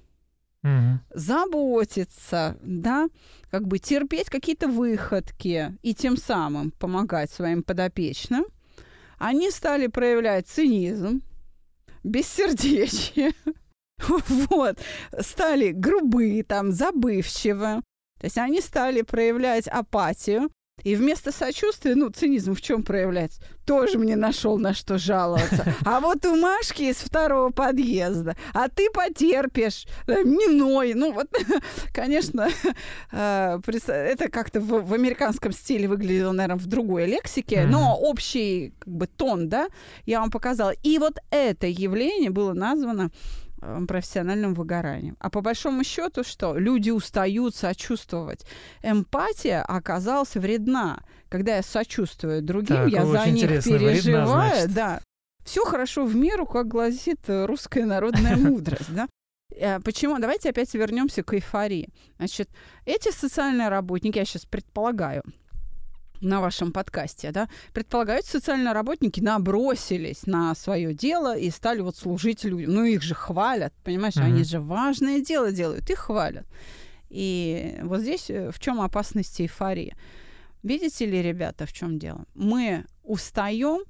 Мгм. 0.62 1.02
заботиться, 1.13 2.58
да, 2.63 3.10
как 3.52 3.68
бы 3.68 3.80
терпеть 3.80 4.30
какие-то 4.30 4.70
выходки 4.70 5.78
и 5.82 5.94
тем 5.94 6.16
самым 6.16 6.72
помогать 6.72 7.30
своим 7.30 7.63
подопечным, 7.63 8.46
они 9.17 9.51
стали 9.51 9.88
проявлять 9.88 10.48
цинизм, 10.48 11.22
бессердечие, 12.03 13.34
вот, 14.08 14.79
стали 15.20 15.72
грубые, 15.72 16.43
там, 16.43 16.72
забывчивы, 16.72 17.82
то 18.20 18.25
есть 18.25 18.38
они 18.38 18.62
стали 18.62 19.01
проявлять 19.01 19.67
апатию, 19.67 20.50
и 20.82 20.96
вместо 20.96 21.32
сочувствия, 21.32 21.96
ну, 21.96 22.10
цинизм 22.10 22.56
в 22.56 22.62
чем 22.62 22.84
проявляется? 22.84 23.42
Тоже 23.65 23.98
мне 23.98 24.15
нашел 24.15 24.58
на 24.58 24.74
что 24.74 24.98
жаловаться. 24.98 25.74
А 25.86 26.00
вот 26.01 26.25
у 26.25 26.36
Машки 26.36 26.84
из 26.84 26.98
второго 26.98 27.51
подъезда, 27.51 28.36
а 28.53 28.68
ты 28.68 28.89
потерпишь, 28.89 29.86
э, 30.08 30.24
не 30.24 30.48
ной. 30.48 30.94
Ну, 30.94 31.13
вот, 31.13 31.27
конечно, 31.94 32.50
э, 33.12 33.60
это 33.88 34.30
как-то 34.30 34.60
в, 34.60 34.94
американском 34.94 35.53
стиле 35.53 35.88
выглядело, 35.88 36.34
наверное, 36.34 36.60
в 36.60 36.65
другой 36.65 37.06
лексике, 37.06 37.65
но 37.65 37.96
общий 37.98 38.74
как 38.80 38.94
бы 38.94 39.08
тон, 39.08 39.48
да, 39.48 39.68
я 40.06 40.20
вам 40.20 40.32
показала. 40.32 40.72
И 40.84 40.98
вот 40.98 41.20
это 41.30 41.68
явление 41.68 42.32
было 42.32 42.53
названо 42.53 43.12
профессиональным 43.88 44.53
выгоранием. 44.53 45.15
А 45.20 45.29
по 45.29 45.41
большому 45.41 45.84
счету 45.84 46.24
что? 46.24 46.58
Люди 46.58 46.89
устают 46.91 47.55
сочувствовать. 47.55 48.46
Эмпатия 48.82 49.62
оказалась 49.63 50.36
вредна. 50.36 51.01
Когда 51.29 51.55
я 51.55 51.63
сочувствую 51.63 52.41
другим, 52.41 52.75
Так, 52.77 52.89
я 52.89 53.05
за 53.05 53.29
них 53.29 53.46
вредна, 53.50 53.62
переживаю. 53.79 54.27
значит. 54.27 54.74
Да. 54.74 55.01
Все 55.43 55.65
хорошо 55.65 56.05
в 56.05 56.15
меру, 56.15 56.46
как 56.46 56.67
гласит 56.67 57.20
э, 57.27 57.46
русская 57.46 57.86
народная 57.86 58.36
мудрость. 58.38 58.93
Да? 58.93 59.08
Э, 59.55 59.79
Почему? 59.79 60.17
Давайте 60.20 60.50
опять 60.50 60.74
вернемся 60.74 61.24
к 61.24 61.34
эйфории. 61.34 61.89
Значит, 62.17 62.50
эти 62.86 63.12
социальные 63.12 63.70
работники, 63.70 64.17
я 64.20 64.25
сейчас 64.25 64.46
предполагаю, 64.46 65.24
на 66.24 66.42
вашем 66.42 66.72
подкасте, 66.72 67.32
да, 67.32 67.50
предполагают, 67.74 68.25
социальные 68.25 68.74
работники 68.74 69.20
набросились 69.20 70.25
на 70.25 70.56
свое 70.56 70.94
дело 70.94 71.38
и 71.38 71.50
стали 71.51 71.82
вот 71.82 71.96
служить 71.98 72.44
людям. 72.44 72.74
Ну, 72.74 72.84
их 72.86 73.01
же 73.01 73.13
хвалят, 73.13 73.74
понимаешь, 73.84 74.15
Мгм. 74.15 74.25
они 74.25 74.44
же 74.44 74.60
важное 74.60 75.20
дело 75.22 75.51
делают, 75.51 75.89
их 75.89 76.00
хвалят. 76.00 76.46
И 77.10 77.77
вот 77.84 78.01
здесь 78.01 78.30
э, 78.30 78.51
в 78.51 78.60
чем 78.60 78.82
опасность 78.82 79.39
эйфории? 79.39 79.96
Видите 80.63 81.06
ли, 81.06 81.22
ребята, 81.22 81.65
в 81.65 81.74
чем 81.74 82.00
дело? 82.00 82.25
Мы 82.34 82.86
устаем 83.03 83.84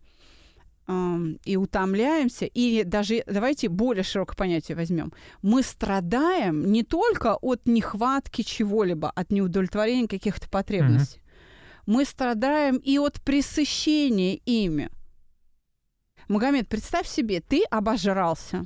эм, 0.87 1.39
и 1.45 1.55
утомляемся, 1.55 2.45
и 2.45 2.83
даже 2.83 3.23
давайте 3.27 3.69
более 3.69 4.03
широкое 4.03 4.35
понятие 4.35 4.75
возьмем. 4.75 5.13
Мы 5.41 5.63
страдаем 5.63 6.71
не 6.71 6.83
только 6.83 7.35
от 7.35 7.65
нехватки 7.67 8.41
чего-либо, 8.41 9.09
от 9.11 9.31
неудовлетворения 9.31 10.07
каких-то 10.07 10.49
потребностей. 10.49 11.21
Мы 11.85 12.05
страдаем 12.05 12.77
и 12.77 12.97
от 12.97 13.21
пресыщения 13.21 14.39
ими. 14.45 14.89
Магомед, 16.27 16.67
представь 16.69 17.07
себе, 17.07 17.41
ты 17.41 17.63
обожрался. 17.69 18.65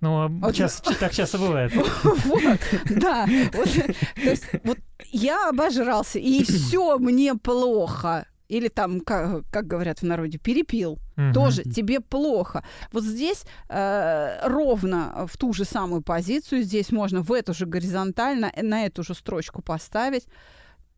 Ну, 0.00 0.20
а 0.22 0.28
Вот- 0.28 0.54
сейчас, 0.54 0.80
так 0.80 1.12
часто 1.12 1.38
бывает. 1.38 1.72
Вот, 2.04 2.60
да. 2.90 3.26
Вот, 3.52 3.68
то 4.14 4.30
есть 4.30 4.44
вот 4.64 4.78
я 5.10 5.48
обожрался, 5.48 6.18
и 6.18 6.44
все 6.44 6.98
мне 6.98 7.34
плохо. 7.34 8.26
Или 8.48 8.68
там, 8.68 9.00
как, 9.00 9.44
как 9.50 9.66
говорят 9.66 9.98
в 10.00 10.04
народе, 10.04 10.38
перепил. 10.38 10.98
Мгм. 11.16 11.34
Тоже 11.34 11.64
тебе 11.64 12.00
плохо. 12.00 12.64
Вот 12.92 13.04
здесь 13.04 13.44
э, 13.68 14.40
ровно 14.48 15.26
в 15.30 15.36
ту 15.36 15.52
же 15.52 15.64
самую 15.66 16.00
позицию, 16.00 16.62
здесь 16.62 16.90
можно 16.90 17.20
в 17.20 17.30
эту 17.32 17.52
же 17.52 17.66
горизонтально, 17.66 18.50
э, 18.54 18.62
на 18.62 18.86
эту 18.86 19.02
же 19.02 19.14
строчку 19.14 19.60
поставить 19.60 20.26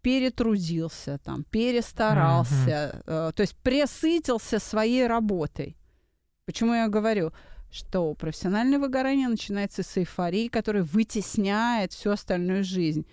перетрудился, 0.02 1.19
там, 1.25 1.45
перестарался, 1.50 3.02
э, 3.07 3.33
то 3.35 3.40
есть 3.42 3.57
пресытился 3.57 4.59
своей 4.59 5.07
работой. 5.07 5.76
Почему 6.47 6.75
я 6.75 6.88
говорю, 6.88 7.33
что 7.71 8.14
профессиональное 8.14 8.78
выгорание 8.78 9.28
начинается 9.28 9.83
с 9.83 9.97
эйфории, 9.97 10.49
которая 10.49 10.83
вытесняет 10.83 11.92
всю 11.92 12.11
остальную 12.11 12.64
жизнь. 12.64 13.07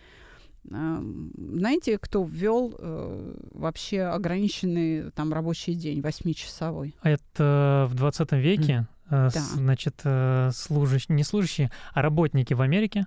Эм, 0.72 1.32
Знаете, 1.38 1.98
кто 1.98 2.24
ввел 2.24 2.76
э, 2.78 3.36
вообще 3.54 4.02
ограниченный 4.04 5.12
там 5.12 5.32
рабочий 5.34 5.76
день, 5.76 6.02
восьмичасовой? 6.02 6.96
А 7.02 7.10
Это 7.10 7.88
в 7.90 7.96
20 7.96 8.32
веке, 8.34 8.88
э, 9.10 9.30
с- 9.30 9.34
Да. 9.34 9.40
значит, 9.56 10.02
э, 10.04 10.50
служащие, 10.54 11.16
не 11.16 11.24
служащие, 11.24 11.72
а 11.94 12.02
работники 12.02 12.54
в 12.54 12.62
Америке 12.62 13.06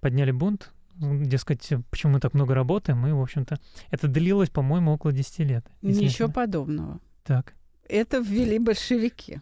подняли 0.00 0.30
бунт, 0.30 0.70
дескать, 0.96 1.68
почему 1.90 2.14
мы 2.14 2.20
так 2.20 2.34
много 2.34 2.54
работаем, 2.54 3.06
и, 3.06 3.12
в 3.12 3.20
общем-то, 3.20 3.58
это 3.90 4.08
длилось, 4.08 4.50
по-моему, 4.50 4.92
около 4.92 5.12
10 5.12 5.38
лет. 5.40 5.66
Ничего 5.82 6.28
подобного. 6.28 7.00
Так. 7.24 7.54
Это 7.88 8.18
ввели 8.18 8.58
большевики. 8.58 9.40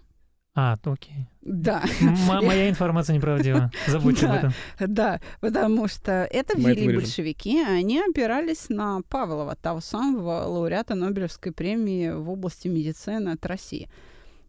А, 0.55 0.77
окей. 0.85 1.29
Да, 1.43 1.83
М- 2.01 2.17
моя 2.45 2.69
информация 2.69 3.15
неправдива. 3.15 3.71
Забудьте 3.87 4.27
об 4.27 4.35
этом. 4.35 4.53
да, 4.81 5.21
потому 5.41 5.87
что 5.87 6.27
это 6.31 6.59
Мы 6.59 6.75
ввели 6.75 6.97
большевики, 6.97 7.63
они 7.63 8.01
опирались 8.01 8.69
на 8.69 9.01
Павлова, 9.09 9.55
того 9.55 9.81
самого 9.81 10.45
лауреата 10.47 10.95
Нобелевской 10.97 11.53
премии 11.53 12.11
в 12.11 12.29
области 12.31 12.67
медицины 12.67 13.31
от 13.31 13.47
России. 13.47 13.89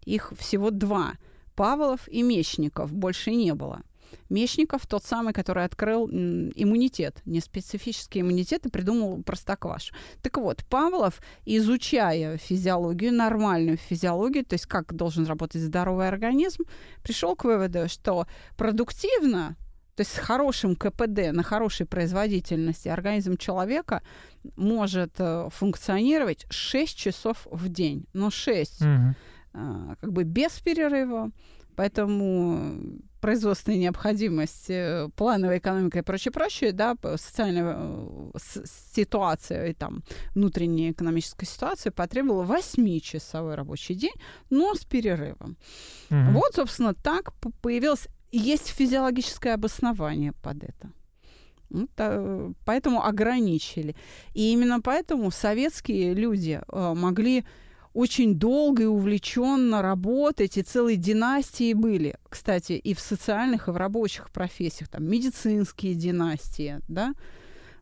Их 0.04 0.34
всего 0.38 0.72
два. 0.72 1.14
Павлов 1.56 2.08
и 2.08 2.24
Мечников. 2.24 2.92
Больше 2.92 3.32
не 3.32 3.54
было. 3.54 3.82
Мечников 4.30 4.88
тот 4.88 5.04
самый, 5.04 5.34
который 5.34 5.66
открыл 5.66 6.08
иммунитет, 6.10 7.22
неспецифический 7.26 8.22
иммунитет 8.22 8.66
и 8.66 8.70
придумал 8.70 9.22
простоквашу. 9.24 9.94
Так 10.22 10.38
вот, 10.38 10.66
Павлов, 10.70 11.22
изучая 11.46 12.38
физиологию, 12.38 13.14
нормальную 13.14 13.78
физиологию, 13.78 14.46
то 14.46 14.54
есть 14.54 14.66
как 14.66 14.94
должен 14.94 15.26
работать 15.26 15.62
здоровый 15.62 16.08
организм, 16.08 16.64
пришел 17.04 17.36
к 17.36 17.44
выводу, 17.44 17.90
что 17.90 18.28
продуктивно, 18.58 19.58
то 19.96 20.02
есть 20.02 20.14
с 20.14 20.18
хорошим 20.18 20.76
КПД, 20.76 21.32
на 21.32 21.44
хорошей 21.44 21.86
производительности 21.86 22.88
организм 22.88 23.38
человека 23.38 24.02
может 24.56 25.14
э, 25.20 25.50
функционировать 25.52 26.46
6 26.50 26.98
часов 26.98 27.48
в 27.52 27.70
день. 27.70 28.06
Ну, 28.14 28.32
6 28.32 28.82
Мгм. 28.82 29.16
а, 29.54 29.96
как 30.00 30.12
бы 30.12 30.24
без 30.24 30.60
перерыва, 30.60 31.32
поэтому 31.76 33.02
производственная 33.22 33.80
необходимость, 33.80 34.70
э, 34.70 35.08
плановая 35.16 35.60
экономика 35.60 36.00
и 36.00 36.02
прочее, 36.02 36.32
прочее, 36.32 36.72
да, 36.72 36.96
социальная 37.16 37.76
э, 37.78 38.32
ситуация 38.94 39.68
и 39.68 39.74
там 39.74 40.04
внутренняя 40.36 40.92
экономическая 40.92 41.46
ситуация 41.46 41.92
потребовала 41.92 42.44
8-часовой 42.44 43.56
рабочий 43.56 43.96
день, 43.96 44.16
но 44.50 44.74
с 44.74 44.84
перерывом. 44.84 45.56
Мгм. 46.10 46.34
Вот, 46.34 46.56
собственно, 46.56 46.94
так 46.94 47.34
появилось, 47.62 48.08
есть 48.32 48.68
физиологическое 48.68 49.54
обоснование 49.54 50.34
под 50.42 50.64
это. 50.64 50.92
Та- 51.96 52.52
поэтому 52.66 53.02
ограничили. 53.04 53.96
И 54.34 54.52
именно 54.52 54.82
поэтому 54.82 55.32
советские 55.32 56.14
люди 56.14 56.62
э, 56.68 56.94
могли 56.96 57.46
очень 57.94 58.36
долго 58.36 58.84
и 58.84 58.86
увлеченно 58.86 59.82
работать, 59.82 60.58
и 60.58 60.64
целые 60.64 60.98
династии 60.98 61.74
были, 61.74 62.16
кстати, 62.30 62.74
и 62.74 62.94
в 62.94 63.00
социальных, 63.00 63.68
и 63.68 63.72
в 63.72 63.78
рабочих 63.78 64.30
профессиях, 64.32 64.90
там 64.90 65.04
медицинские 65.04 65.96
династии, 65.96 66.80
да, 66.88 67.14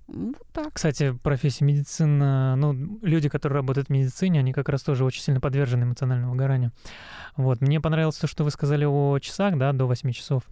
Вот 0.07 0.47
так. 0.53 0.73
Кстати, 0.73 1.11
профессия 1.11 1.65
медицина, 1.65 2.55
ну, 2.55 2.99
люди, 3.01 3.29
которые 3.29 3.57
работают 3.57 3.87
в 3.87 3.91
медицине, 3.91 4.39
они 4.39 4.53
как 4.53 4.69
раз 4.69 4.81
тоже 4.81 5.05
очень 5.05 5.21
сильно 5.21 5.39
подвержены 5.39 5.83
эмоциональному 5.83 6.31
выгоранию. 6.31 6.71
Вот. 7.35 7.61
Мне 7.61 7.79
понравилось 7.79 8.17
то, 8.17 8.27
что 8.27 8.43
вы 8.43 8.51
сказали 8.51 8.85
о 8.85 9.19
часах, 9.19 9.57
да, 9.57 9.71
до 9.71 9.85
8 9.85 10.11
часов. 10.11 10.43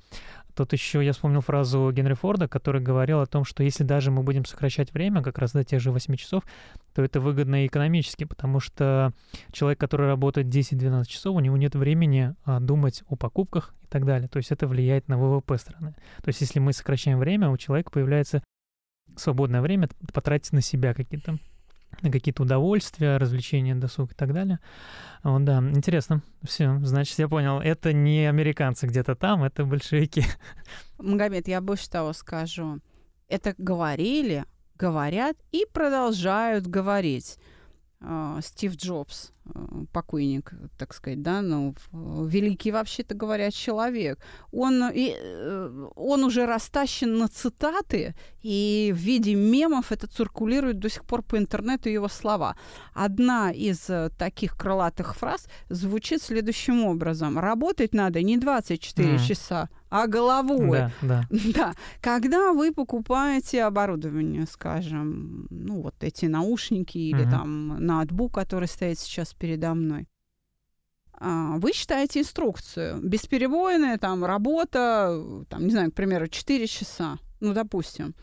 Тут 0.57 0.73
еще 0.73 1.05
я 1.05 1.13
вспомнил 1.13 1.41
фразу 1.41 1.91
Генри 1.91 2.15
Форда, 2.15 2.47
который 2.47 2.81
говорил 2.81 3.19
о 3.19 3.27
том, 3.27 3.45
что 3.45 3.61
если 3.61 3.83
даже 3.83 4.09
мы 4.09 4.23
будем 4.23 4.43
сокращать 4.43 4.91
время 4.91 5.21
как 5.21 5.37
раз 5.37 5.51
до 5.51 5.63
тех 5.63 5.79
же 5.79 5.91
8 5.91 6.15
часов, 6.15 6.43
то 6.95 7.03
это 7.03 7.19
выгодно 7.19 7.63
и 7.63 7.67
экономически, 7.67 8.23
потому 8.23 8.59
что 8.59 9.13
человек, 9.51 9.79
который 9.79 10.07
работает 10.07 10.47
10-12 10.47 11.05
часов, 11.05 11.35
у 11.35 11.39
него 11.41 11.57
нет 11.57 11.75
времени 11.75 12.33
а, 12.43 12.59
думать 12.59 13.03
о 13.07 13.15
покупках 13.15 13.75
и 13.83 13.87
так 13.87 14.03
далее. 14.03 14.27
То 14.29 14.37
есть 14.37 14.51
это 14.51 14.65
влияет 14.67 15.07
на 15.07 15.19
ВВП 15.19 15.59
страны. 15.59 15.93
То 16.23 16.29
есть 16.29 16.41
если 16.41 16.57
мы 16.57 16.73
сокращаем 16.73 17.19
время, 17.19 17.51
у 17.51 17.57
человека 17.57 17.91
появляется 17.91 18.41
свободное 19.15 19.61
время 19.61 19.89
потратить 20.11 20.53
на 20.53 20.61
себя 20.61 20.95
какие-то 20.95 21.37
какие-то 22.01 22.43
удовольствия, 22.43 23.17
развлечения, 23.17 23.75
досуг 23.75 24.11
и 24.11 24.15
так 24.15 24.33
далее. 24.33 24.59
Вот, 25.23 25.43
да, 25.43 25.59
интересно. 25.59 26.21
Все, 26.43 26.79
значит, 26.83 27.17
я 27.19 27.27
понял. 27.27 27.59
Это 27.59 27.93
не 27.93 28.25
американцы 28.27 28.87
где-то 28.87 29.15
там, 29.15 29.43
это 29.43 29.65
большевики. 29.65 30.23
Магомед, 30.97 31.47
я 31.47 31.61
больше 31.61 31.89
того 31.89 32.13
скажу. 32.13 32.79
Это 33.27 33.53
говорили, 33.57 34.45
говорят 34.75 35.35
и 35.51 35.65
продолжают 35.71 36.67
говорить. 36.67 37.37
А, 37.99 38.39
Стив 38.41 38.75
Джобс, 38.75 39.31
э, 39.31 39.33
покойник, 39.91 40.53
так 40.77 40.93
сказать, 40.93 41.21
да, 41.21 41.41
ну, 41.41 41.75
великий 41.91 42.71
вообще-то 42.71 43.15
говоря 43.15 43.51
человек. 43.51 44.19
Он, 44.51 44.89
и, 44.93 45.15
э, 45.17 45.87
он 45.95 46.23
уже 46.23 46.45
растащен 46.45 47.17
на 47.17 47.27
цитаты, 47.27 48.15
и 48.41 48.93
в 48.95 48.97
виде 48.97 49.35
мемов 49.35 49.91
это 49.91 50.07
циркулирует 50.07 50.79
до 50.79 50.89
сих 50.89 51.03
пор 51.03 51.21
по 51.21 51.37
интернету 51.37 51.89
его 51.89 52.07
слова. 52.07 52.55
Одна 52.93 53.51
из 53.51 53.89
э, 53.89 54.09
таких 54.17 54.55
крылатых 54.55 55.15
фраз 55.15 55.47
звучит 55.69 56.21
следующим 56.21 56.85
образом. 56.85 57.37
Работать 57.39 57.93
надо 57.93 58.21
не 58.21 58.37
24 58.37 59.15
mm. 59.15 59.27
часа, 59.27 59.69
а 59.89 60.07
головой. 60.07 60.79
Да, 60.79 60.91
да. 61.01 61.27
да. 61.55 61.73
Когда 62.01 62.51
вы 62.51 62.71
покупаете 62.71 63.63
оборудование, 63.63 64.45
скажем, 64.45 65.47
ну 65.49 65.81
вот 65.81 65.95
эти 66.01 66.25
наушники 66.25 66.97
или 66.97 67.23
угу. 67.23 67.31
там 67.31 67.85
ноутбук, 67.85 68.33
который 68.33 68.67
стоит 68.67 68.99
сейчас 68.99 69.33
передо 69.37 69.73
мной, 69.73 70.07
а, 71.19 71.57
вы 71.57 71.71
читаете 71.71 72.19
инструкцию. 72.19 72.99
Бесперебойная 73.01 73.97
там 73.97 74.23
работа, 74.23 75.45
там, 75.49 75.65
не 75.65 75.71
знаю, 75.71 75.91
к 75.91 75.95
примеру, 75.95 76.27
4 76.27 76.67
часа, 76.67 77.17
ну, 77.39 77.53
допустим. 77.53 78.13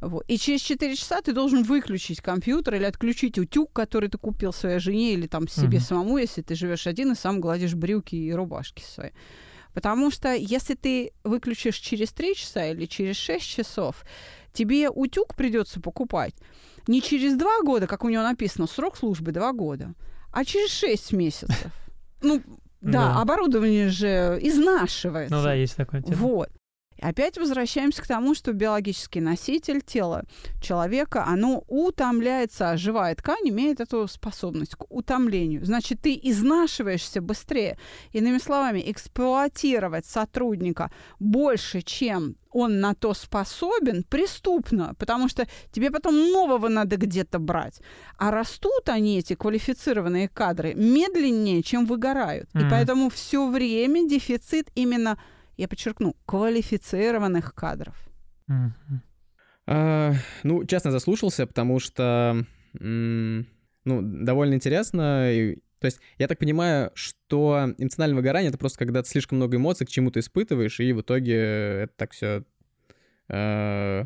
Вот. 0.00 0.24
И 0.28 0.36
через 0.36 0.60
4 0.60 0.94
часа 0.96 1.22
ты 1.22 1.32
должен 1.32 1.62
выключить 1.62 2.20
компьютер 2.20 2.74
или 2.74 2.84
отключить 2.84 3.38
утюг, 3.38 3.72
который 3.72 4.10
ты 4.10 4.18
купил 4.18 4.52
своей 4.52 4.80
жене 4.80 5.14
или 5.14 5.26
там 5.26 5.48
себе 5.48 5.78
угу. 5.78 5.84
самому, 5.84 6.18
если 6.18 6.42
ты 6.42 6.54
живешь 6.54 6.86
один 6.86 7.12
и 7.12 7.14
сам 7.14 7.40
гладишь 7.40 7.74
брюки 7.74 8.16
и 8.16 8.32
рубашки 8.32 8.82
свои. 8.82 9.10
Потому 9.72 10.10
что 10.10 10.34
если 10.34 10.74
ты 10.74 11.12
выключишь 11.24 11.76
через 11.76 12.12
3 12.12 12.34
часа 12.34 12.66
или 12.66 12.84
через 12.84 13.16
6 13.16 13.44
часов, 13.44 14.04
тебе 14.52 14.90
утюг 14.90 15.34
придется 15.34 15.80
покупать 15.80 16.34
не 16.86 17.00
через 17.00 17.36
2 17.36 17.62
года, 17.62 17.86
как 17.86 18.04
у 18.04 18.08
него 18.08 18.22
написано, 18.22 18.66
срок 18.66 18.96
службы 18.96 19.32
2 19.32 19.52
года, 19.52 19.94
а 20.32 20.44
через 20.44 20.70
6 20.70 21.12
месяцев. 21.12 21.64
Ну, 22.20 22.42
да, 22.80 22.90
да, 23.14 23.20
оборудование 23.20 23.88
же 23.88 24.38
изнашивается. 24.40 25.34
Ну 25.34 25.42
да, 25.42 25.54
есть 25.54 25.76
такое. 25.76 26.02
Тема. 26.02 26.16
Вот. 26.16 26.50
Опять 27.02 27.36
возвращаемся 27.36 28.02
к 28.02 28.06
тому, 28.06 28.34
что 28.34 28.52
биологический 28.52 29.20
носитель 29.20 29.82
тела 29.82 30.24
человека, 30.60 31.24
оно 31.26 31.64
утомляется, 31.66 32.70
а 32.70 32.76
живая 32.76 33.14
ткань 33.14 33.48
имеет 33.48 33.80
эту 33.80 34.06
способность 34.06 34.76
к 34.76 34.84
утомлению. 34.88 35.64
Значит, 35.64 36.00
ты 36.00 36.18
изнашиваешься 36.22 37.20
быстрее. 37.20 37.76
Иными 38.12 38.38
словами, 38.38 38.82
эксплуатировать 38.86 40.06
сотрудника 40.06 40.90
больше, 41.18 41.82
чем 41.82 42.36
он 42.52 42.80
на 42.80 42.94
то 42.94 43.14
способен, 43.14 44.04
преступно, 44.04 44.94
потому 44.98 45.28
что 45.28 45.46
тебе 45.72 45.90
потом 45.90 46.14
нового 46.30 46.68
надо 46.68 46.96
где-то 46.96 47.38
брать. 47.38 47.80
А 48.18 48.30
растут 48.30 48.88
они, 48.88 49.18
эти 49.18 49.34
квалифицированные 49.34 50.28
кадры, 50.28 50.74
медленнее, 50.74 51.62
чем 51.62 51.86
выгорают. 51.86 52.48
Mm-hmm. 52.52 52.66
И 52.66 52.70
поэтому 52.70 53.10
все 53.10 53.48
время 53.48 54.08
дефицит 54.08 54.68
именно 54.74 55.18
я 55.62 55.68
подчеркну, 55.68 56.16
квалифицированных 56.26 57.54
кадров. 57.54 57.96
А, 59.64 60.14
ну, 60.42 60.64
честно, 60.64 60.90
заслушался, 60.90 61.46
потому 61.46 61.78
что, 61.78 62.44
ну, 62.72 63.44
довольно 63.84 64.54
интересно. 64.54 65.30
То 65.78 65.86
есть 65.86 66.00
я 66.18 66.26
так 66.28 66.38
понимаю, 66.38 66.90
что 66.94 67.74
эмоциональное 67.78 68.16
выгорание— 68.16 68.48
это 68.50 68.58
просто 68.58 68.78
когда 68.78 69.02
ты 69.02 69.08
слишком 69.08 69.38
много 69.38 69.56
эмоций 69.56 69.86
к 69.86 69.90
чему-то 69.90 70.20
испытываешь, 70.20 70.80
и 70.80 70.92
в 70.92 71.00
итоге 71.00 71.36
это 71.36 71.92
так 71.96 72.12
все... 72.12 72.44
Э, 73.28 74.04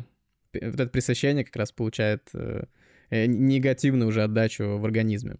вот 0.53 0.79
это 0.79 0.87
пресыщение 0.87 1.43
как 1.43 1.55
раз 1.55 1.71
получает 1.71 2.29
э, 2.33 2.65
негативную 3.09 4.07
уже 4.07 4.23
отдачу 4.23 4.77
в 4.77 4.85
организме. 4.85 5.37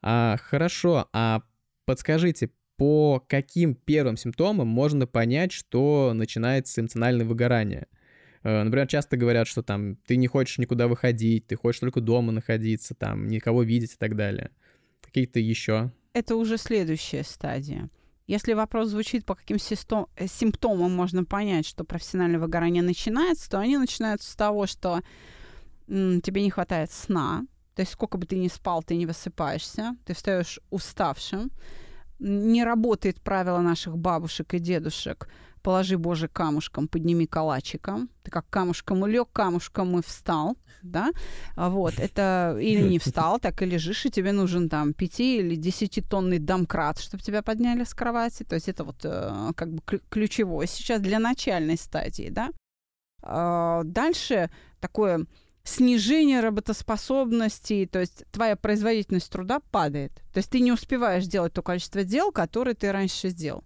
А, 0.00 0.36
хорошо, 0.38 1.08
а 1.12 1.42
подскажите, 1.84 2.50
по 2.78 3.22
каким 3.28 3.74
первым 3.74 4.16
симптомам 4.16 4.68
можно 4.68 5.06
понять, 5.06 5.50
что 5.52 6.12
начинается 6.14 6.80
эмоциональное 6.80 7.26
выгорание. 7.26 7.88
Э, 8.44 8.62
например, 8.62 8.86
часто 8.86 9.16
говорят, 9.16 9.48
что 9.48 9.62
там 9.62 9.96
ты 10.06 10.16
не 10.16 10.28
хочешь 10.28 10.58
никуда 10.58 10.86
выходить, 10.86 11.48
ты 11.48 11.56
хочешь 11.56 11.80
только 11.80 12.00
дома 12.00 12.30
находиться, 12.30 12.94
там 12.94 13.26
никого 13.26 13.64
видеть 13.64 13.94
и 13.94 13.96
так 13.96 14.14
далее. 14.14 14.52
Какие-то 15.02 15.40
еще? 15.40 15.92
Это 16.12 16.36
уже 16.36 16.56
следующая 16.56 17.24
стадия. 17.24 17.90
Если 18.28 18.52
вопрос 18.52 18.90
звучит, 18.90 19.24
по 19.24 19.34
каким 19.34 19.56
э, 19.56 20.26
симптомам 20.28 20.92
можно 20.92 21.24
понять, 21.24 21.66
что 21.66 21.82
профессиональное 21.82 22.38
выгорание 22.38 22.84
начинается, 22.84 23.50
то 23.50 23.58
они 23.58 23.76
начинаются 23.76 24.30
с 24.30 24.36
того, 24.36 24.66
что 24.66 25.02
тебе 25.88 26.42
не 26.42 26.50
хватает 26.50 26.92
сна, 26.92 27.44
то 27.74 27.80
есть 27.80 27.92
сколько 27.92 28.18
бы 28.18 28.26
ты 28.26 28.36
ни 28.36 28.48
спал, 28.48 28.84
ты 28.84 28.94
не 28.94 29.06
высыпаешься, 29.06 29.96
ты 30.04 30.14
встаешь 30.14 30.60
уставшим, 30.70 31.50
не 32.18 32.64
работает 32.64 33.20
правило 33.20 33.60
наших 33.60 33.96
бабушек 33.96 34.54
и 34.54 34.58
дедушек 34.58 35.28
положи, 35.68 35.98
Боже, 35.98 36.28
камушком, 36.28 36.88
подними 36.88 37.26
калачиком. 37.26 38.08
Ты 38.22 38.30
как 38.30 38.48
камушком 38.48 39.02
улег, 39.02 39.28
камушком 39.32 39.98
и 39.98 40.02
встал, 40.02 40.56
да? 40.82 41.10
А 41.56 41.68
вот, 41.68 41.98
это 41.98 42.56
или 42.60 42.88
не 42.88 42.98
встал, 42.98 43.38
так 43.42 43.62
и 43.62 43.66
лежишь, 43.66 44.06
и 44.06 44.10
тебе 44.10 44.32
нужен 44.32 44.68
там 44.68 44.94
пяти 44.94 45.38
или 45.38 45.56
десятитонный 45.56 46.38
домкрат, 46.38 46.98
чтобы 46.98 47.22
тебя 47.22 47.42
подняли 47.42 47.84
с 47.84 47.94
кровати. 47.94 48.44
То 48.44 48.54
есть 48.54 48.68
это 48.68 48.84
вот 48.84 49.04
э, 49.04 49.52
как 49.54 49.74
бы 49.74 49.82
ключевое 50.08 50.66
сейчас 50.66 51.00
для 51.00 51.18
начальной 51.18 51.76
стадии, 51.76 52.30
да? 52.30 52.50
А 53.22 53.82
дальше 53.84 54.50
такое 54.80 55.26
снижение 55.68 56.40
работоспособности, 56.40 57.88
то 57.90 58.00
есть 58.00 58.24
твоя 58.32 58.56
производительность 58.56 59.30
труда 59.30 59.60
падает. 59.70 60.12
То 60.32 60.38
есть 60.38 60.50
ты 60.50 60.60
не 60.60 60.72
успеваешь 60.72 61.26
делать 61.26 61.52
то 61.52 61.62
количество 61.62 62.04
дел, 62.04 62.32
которые 62.32 62.74
ты 62.74 62.90
раньше 62.90 63.28
сделал. 63.28 63.64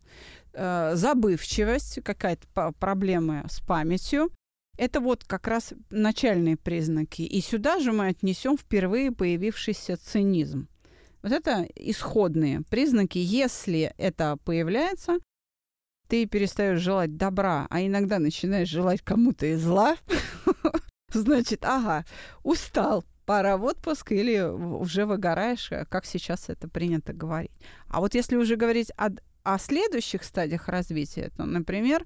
Э, 0.52 0.92
забывчивость, 0.94 2.02
какая-то 2.02 2.72
проблема 2.78 3.46
с 3.48 3.60
памятью. 3.60 4.30
Это 4.78 5.00
вот 5.00 5.24
как 5.24 5.46
раз 5.46 5.74
начальные 5.90 6.56
признаки. 6.56 7.22
И 7.22 7.40
сюда 7.40 7.78
же 7.78 7.92
мы 7.92 8.08
отнесем 8.08 8.56
впервые 8.56 9.12
появившийся 9.12 9.96
цинизм. 9.96 10.68
Вот 11.22 11.32
это 11.32 11.66
исходные 11.76 12.62
признаки. 12.62 13.18
Если 13.18 13.94
это 13.96 14.38
появляется, 14.44 15.18
ты 16.08 16.26
перестаешь 16.26 16.80
желать 16.80 17.16
добра, 17.16 17.66
а 17.70 17.80
иногда 17.80 18.18
начинаешь 18.18 18.68
желать 18.68 19.02
кому-то 19.02 19.46
и 19.46 19.54
зла, 19.54 19.96
Значит, 21.12 21.64
ага, 21.64 22.04
устал, 22.42 23.04
пора 23.24 23.56
в 23.56 23.64
отпуск 23.64 24.12
или 24.12 24.40
уже 24.40 25.06
выгораешь, 25.06 25.70
э, 25.70 25.84
как 25.88 26.06
сейчас 26.06 26.48
это 26.48 26.68
принято 26.68 27.12
говорить. 27.12 27.52
А 27.88 28.00
вот 28.00 28.14
если 28.14 28.36
уже 28.36 28.56
говорить 28.56 28.90
о, 28.96 29.10
о 29.44 29.58
следующих 29.58 30.24
стадиях 30.24 30.68
развития, 30.68 31.30
то, 31.36 31.44
например, 31.44 32.04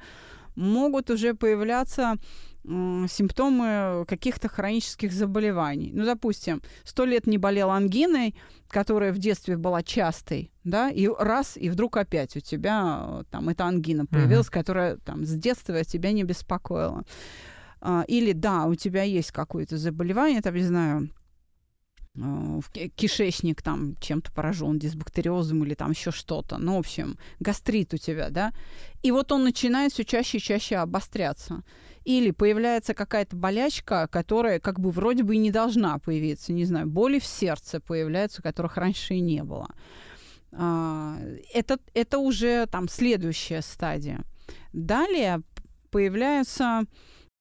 могут 0.56 1.10
уже 1.10 1.34
появляться 1.34 2.16
э, 2.64 3.06
симптомы 3.08 4.04
каких-то 4.08 4.48
хронических 4.48 5.12
заболеваний. 5.12 5.92
Ну, 5.92 6.04
допустим, 6.04 6.62
сто 6.84 7.04
лет 7.04 7.26
не 7.26 7.38
болел 7.38 7.70
ангиной, 7.70 8.34
которая 8.68 9.12
в 9.12 9.18
детстве 9.18 9.56
была 9.56 9.82
частой, 9.82 10.50
да, 10.64 10.90
и 10.90 11.08
раз, 11.08 11.56
и 11.56 11.70
вдруг 11.70 11.96
опять 11.96 12.36
у 12.36 12.40
тебя 12.40 13.20
э, 13.20 13.24
там 13.30 13.48
эта 13.48 13.64
ангина 13.64 14.06
появилась, 14.06 14.48
uh-huh. 14.48 14.52
которая 14.52 14.96
там 14.96 15.24
с 15.24 15.32
детства 15.32 15.84
тебя 15.84 16.12
не 16.12 16.24
беспокоила. 16.24 17.04
А, 17.80 18.04
или 18.08 18.32
да, 18.32 18.64
у 18.64 18.74
тебя 18.74 19.02
есть 19.02 19.32
какое-то 19.32 19.76
заболевание, 19.76 20.40
там, 20.40 20.54
не 20.54 20.62
знаю, 20.62 21.10
а, 22.18 22.60
кишечник 22.96 23.62
там 23.62 23.96
чем-то 24.00 24.32
поражен, 24.32 24.78
дисбактериозом 24.78 25.64
или 25.64 25.74
там 25.74 25.90
еще 25.90 26.10
что-то. 26.10 26.58
Ну, 26.58 26.76
в 26.76 26.78
общем, 26.78 27.18
гастрит 27.40 27.92
у 27.94 27.98
тебя, 27.98 28.30
да. 28.30 28.52
И 29.02 29.10
вот 29.10 29.32
он 29.32 29.44
начинает 29.44 29.92
все 29.92 30.04
чаще 30.04 30.38
и 30.38 30.40
чаще 30.40 30.76
обостряться. 30.76 31.62
Или 32.04 32.30
появляется 32.30 32.94
какая-то 32.94 33.36
болячка, 33.36 34.08
которая 34.10 34.60
как 34.60 34.78
бы 34.80 34.90
вроде 34.90 35.24
бы 35.24 35.34
и 35.34 35.38
не 35.38 35.50
должна 35.50 35.98
появиться. 35.98 36.52
Не 36.52 36.64
знаю, 36.64 36.86
боли 36.86 37.18
в 37.18 37.26
сердце 37.26 37.80
появляются, 37.80 38.42
которых 38.42 38.76
раньше 38.76 39.14
и 39.14 39.20
не 39.20 39.42
было. 39.42 39.68
А, 40.52 41.18
это, 41.52 41.78
это 41.92 42.18
уже 42.18 42.66
там 42.66 42.88
следующая 42.88 43.60
стадия. 43.60 44.24
Далее 44.72 45.42
появляются 45.90 46.84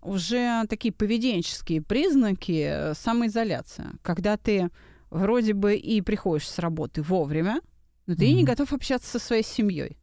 уже 0.05 0.65
такие 0.69 0.93
поведенческие 0.93 1.81
признаки 1.81 2.93
самоизоляции, 2.93 3.85
когда 4.01 4.37
ты 4.37 4.69
вроде 5.09 5.53
бы 5.53 5.75
и 5.75 6.01
приходишь 6.01 6.47
с 6.47 6.59
работы 6.59 7.01
вовремя, 7.01 7.61
но 8.05 8.15
ты 8.15 8.25
mm-hmm. 8.25 8.33
не 8.33 8.43
готов 8.43 8.73
общаться 8.73 9.09
со 9.11 9.19
своей 9.19 9.43
семьей. 9.43 9.97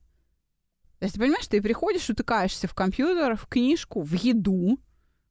То 0.99 1.07
есть 1.07 1.15
ты 1.15 1.21
понимаешь, 1.21 1.47
ты 1.49 1.61
приходишь, 1.61 2.09
утыкаешься 2.11 2.69
в 2.69 2.75
компьютер, 2.75 3.37
в 3.37 3.47
книжку, 3.47 4.03
в 4.03 4.13
еду, 4.13 4.79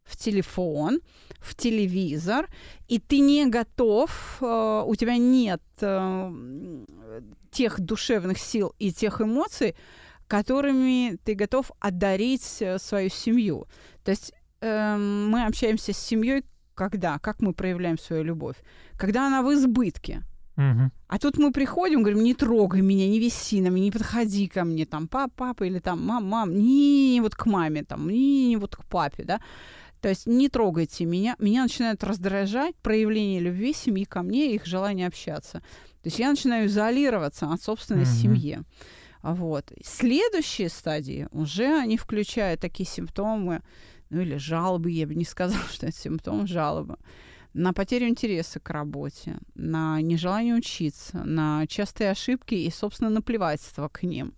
в 0.04 0.18
телефон, 0.18 1.00
в 1.40 1.56
телевизор, 1.56 2.50
и 2.88 3.00
ты 3.00 3.20
не 3.20 3.46
готов, 3.46 4.38
э, 4.42 4.84
у 4.86 4.96
тебя 4.96 5.18
нет 5.18 5.62
э, 5.80 6.84
тех 7.52 7.80
душевных 7.80 8.38
сил 8.38 8.74
и 8.80 8.92
тех 8.92 9.22
эмоций, 9.22 9.76
которыми 10.28 11.18
ты 11.24 11.36
готов 11.36 11.72
одарить 11.80 12.58
э, 12.62 12.78
свою 12.78 13.10
семью. 13.10 13.68
То 14.04 14.12
есть 14.12 14.34
э, 14.62 14.98
мы 14.98 15.46
общаемся 15.46 15.94
с 15.94 15.98
семьей 15.98 16.44
когда? 16.76 17.20
Как 17.20 17.42
мы 17.42 17.54
проявляем 17.54 17.98
свою 18.00 18.24
любовь? 18.24 18.56
Когда 18.98 19.28
она 19.28 19.42
в 19.44 19.54
избытке. 19.54 20.24
Угу. 20.58 20.92
А 21.08 21.20
тут 21.20 21.38
мы 21.38 21.52
приходим, 21.52 22.02
говорим, 22.02 22.24
не 22.24 22.34
трогай 22.34 22.82
меня, 22.82 23.08
не 23.08 23.20
виси 23.20 23.62
на 23.62 23.68
меня, 23.68 23.86
не 23.86 23.92
подходи 23.92 24.48
ко 24.48 24.64
мне, 24.64 24.86
там, 24.86 25.08
пап, 25.08 25.32
папа, 25.36 25.64
или 25.64 25.80
там, 25.80 26.06
мам, 26.06 26.26
мам, 26.26 26.54
не, 26.54 27.20
вот 27.22 27.36
к 27.36 27.46
маме, 27.46 27.84
там, 27.84 28.10
не, 28.10 28.50
не 28.50 28.58
вот 28.58 28.76
к 28.76 28.86
папе, 28.86 29.24
да. 29.24 29.42
То 30.02 30.10
есть 30.10 30.26
не 30.26 30.50
трогайте 30.50 31.06
меня. 31.06 31.36
Меня 31.40 31.64
начинает 31.64 32.04
раздражать 32.04 32.76
проявление 32.78 33.40
любви 33.40 33.74
семьи 33.74 34.04
ко 34.04 34.24
мне 34.24 34.52
и 34.52 34.56
их 34.56 34.66
желание 34.66 35.08
общаться. 35.08 35.60
То 35.60 36.08
есть 36.08 36.18
я 36.20 36.30
начинаю 36.30 36.66
изолироваться 36.66 37.52
от 37.52 37.62
собственной 37.62 38.04
mm-hmm. 38.04 38.22
семьи. 38.22 38.60
Вот. 39.22 39.72
Следующие 39.84 40.70
стадии 40.70 41.28
уже 41.32 41.78
они 41.78 41.98
включают 41.98 42.60
такие 42.60 42.90
симптомы, 42.90 43.62
ну 44.12 44.22
или 44.22 44.36
жалобы, 44.36 44.92
я 44.92 45.08
бы 45.08 45.16
не 45.16 45.26
сказала, 45.26 45.64
что 45.72 45.88
это 45.88 45.98
симптом 45.98 46.46
жалобы, 46.46 46.98
на 47.54 47.74
потерю 47.74 48.08
интереса 48.08 48.60
к 48.60 48.70
работе, 48.70 49.38
на 49.56 50.02
нежелание 50.02 50.56
учиться, 50.56 51.24
на 51.24 51.66
частые 51.68 52.12
ошибки 52.12 52.56
и, 52.56 52.70
собственно, 52.70 53.10
наплевательство 53.10 53.90
к 53.90 54.04
ним. 54.04 54.34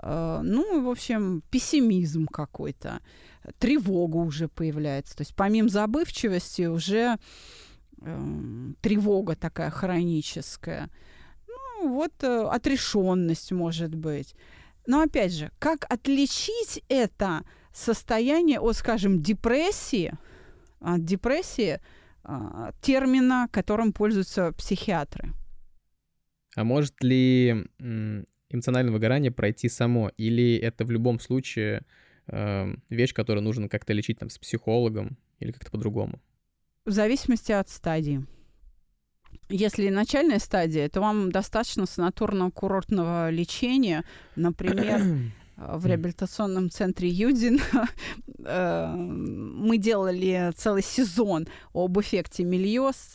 Э, 0.00 0.40
ну, 0.42 0.84
в 0.84 0.88
общем, 0.88 1.42
пессимизм 1.50 2.26
какой-то 2.26 3.00
тревога 3.58 4.16
уже 4.16 4.48
появляется. 4.48 5.16
То 5.16 5.22
есть 5.22 5.34
помимо 5.34 5.68
забывчивости 5.68 6.62
уже 6.66 7.18
э, 8.00 8.72
тревога 8.80 9.36
такая 9.36 9.70
хроническая. 9.70 10.90
Ну, 11.46 11.88
вот 11.90 12.12
э, 12.22 12.42
отрешенность 12.50 13.52
может 13.52 13.94
быть. 13.94 14.34
Но 14.86 15.00
опять 15.00 15.32
же, 15.32 15.50
как 15.60 15.86
отличить 15.88 16.82
это 16.88 17.44
состояние 17.72 18.60
от, 18.60 18.76
скажем, 18.76 19.22
депрессии, 19.22 20.12
от 20.80 21.04
депрессии, 21.04 21.80
э, 22.24 22.72
термина, 22.80 23.48
которым 23.50 23.92
пользуются 23.92 24.52
психиатры? 24.52 25.32
А 26.54 26.64
может 26.64 27.02
ли 27.02 27.66
эмоциональное 28.50 28.92
выгорание 28.92 29.30
пройти 29.30 29.68
само? 29.68 30.10
Или 30.16 30.56
это 30.56 30.84
в 30.84 30.90
любом 30.90 31.18
случае 31.18 31.82
э, 32.26 32.74
вещь, 32.90 33.14
которую 33.14 33.42
нужно 33.42 33.68
как-то 33.68 33.92
лечить 33.92 34.18
там 34.18 34.28
с 34.28 34.38
психологом 34.38 35.16
или 35.40 35.52
как-то 35.52 35.70
по-другому? 35.70 36.20
В 36.84 36.90
зависимости 36.90 37.52
от 37.52 37.68
стадии. 37.68 38.26
Если 39.48 39.88
начальная 39.88 40.38
стадия, 40.38 40.88
то 40.88 41.00
вам 41.00 41.30
достаточно 41.30 41.86
санаторного 41.86 42.50
курортного 42.50 43.30
лечения, 43.30 44.04
например, 44.36 45.00
в 45.56 45.86
реабилитационном 45.86 46.70
центре 46.70 47.08
Юдин 47.08 47.60
э, 48.44 48.94
мы 48.94 49.78
делали 49.78 50.52
целый 50.56 50.82
сезон 50.82 51.46
об 51.72 51.98
эффекте 52.00 52.44
Мельоз 52.44 53.14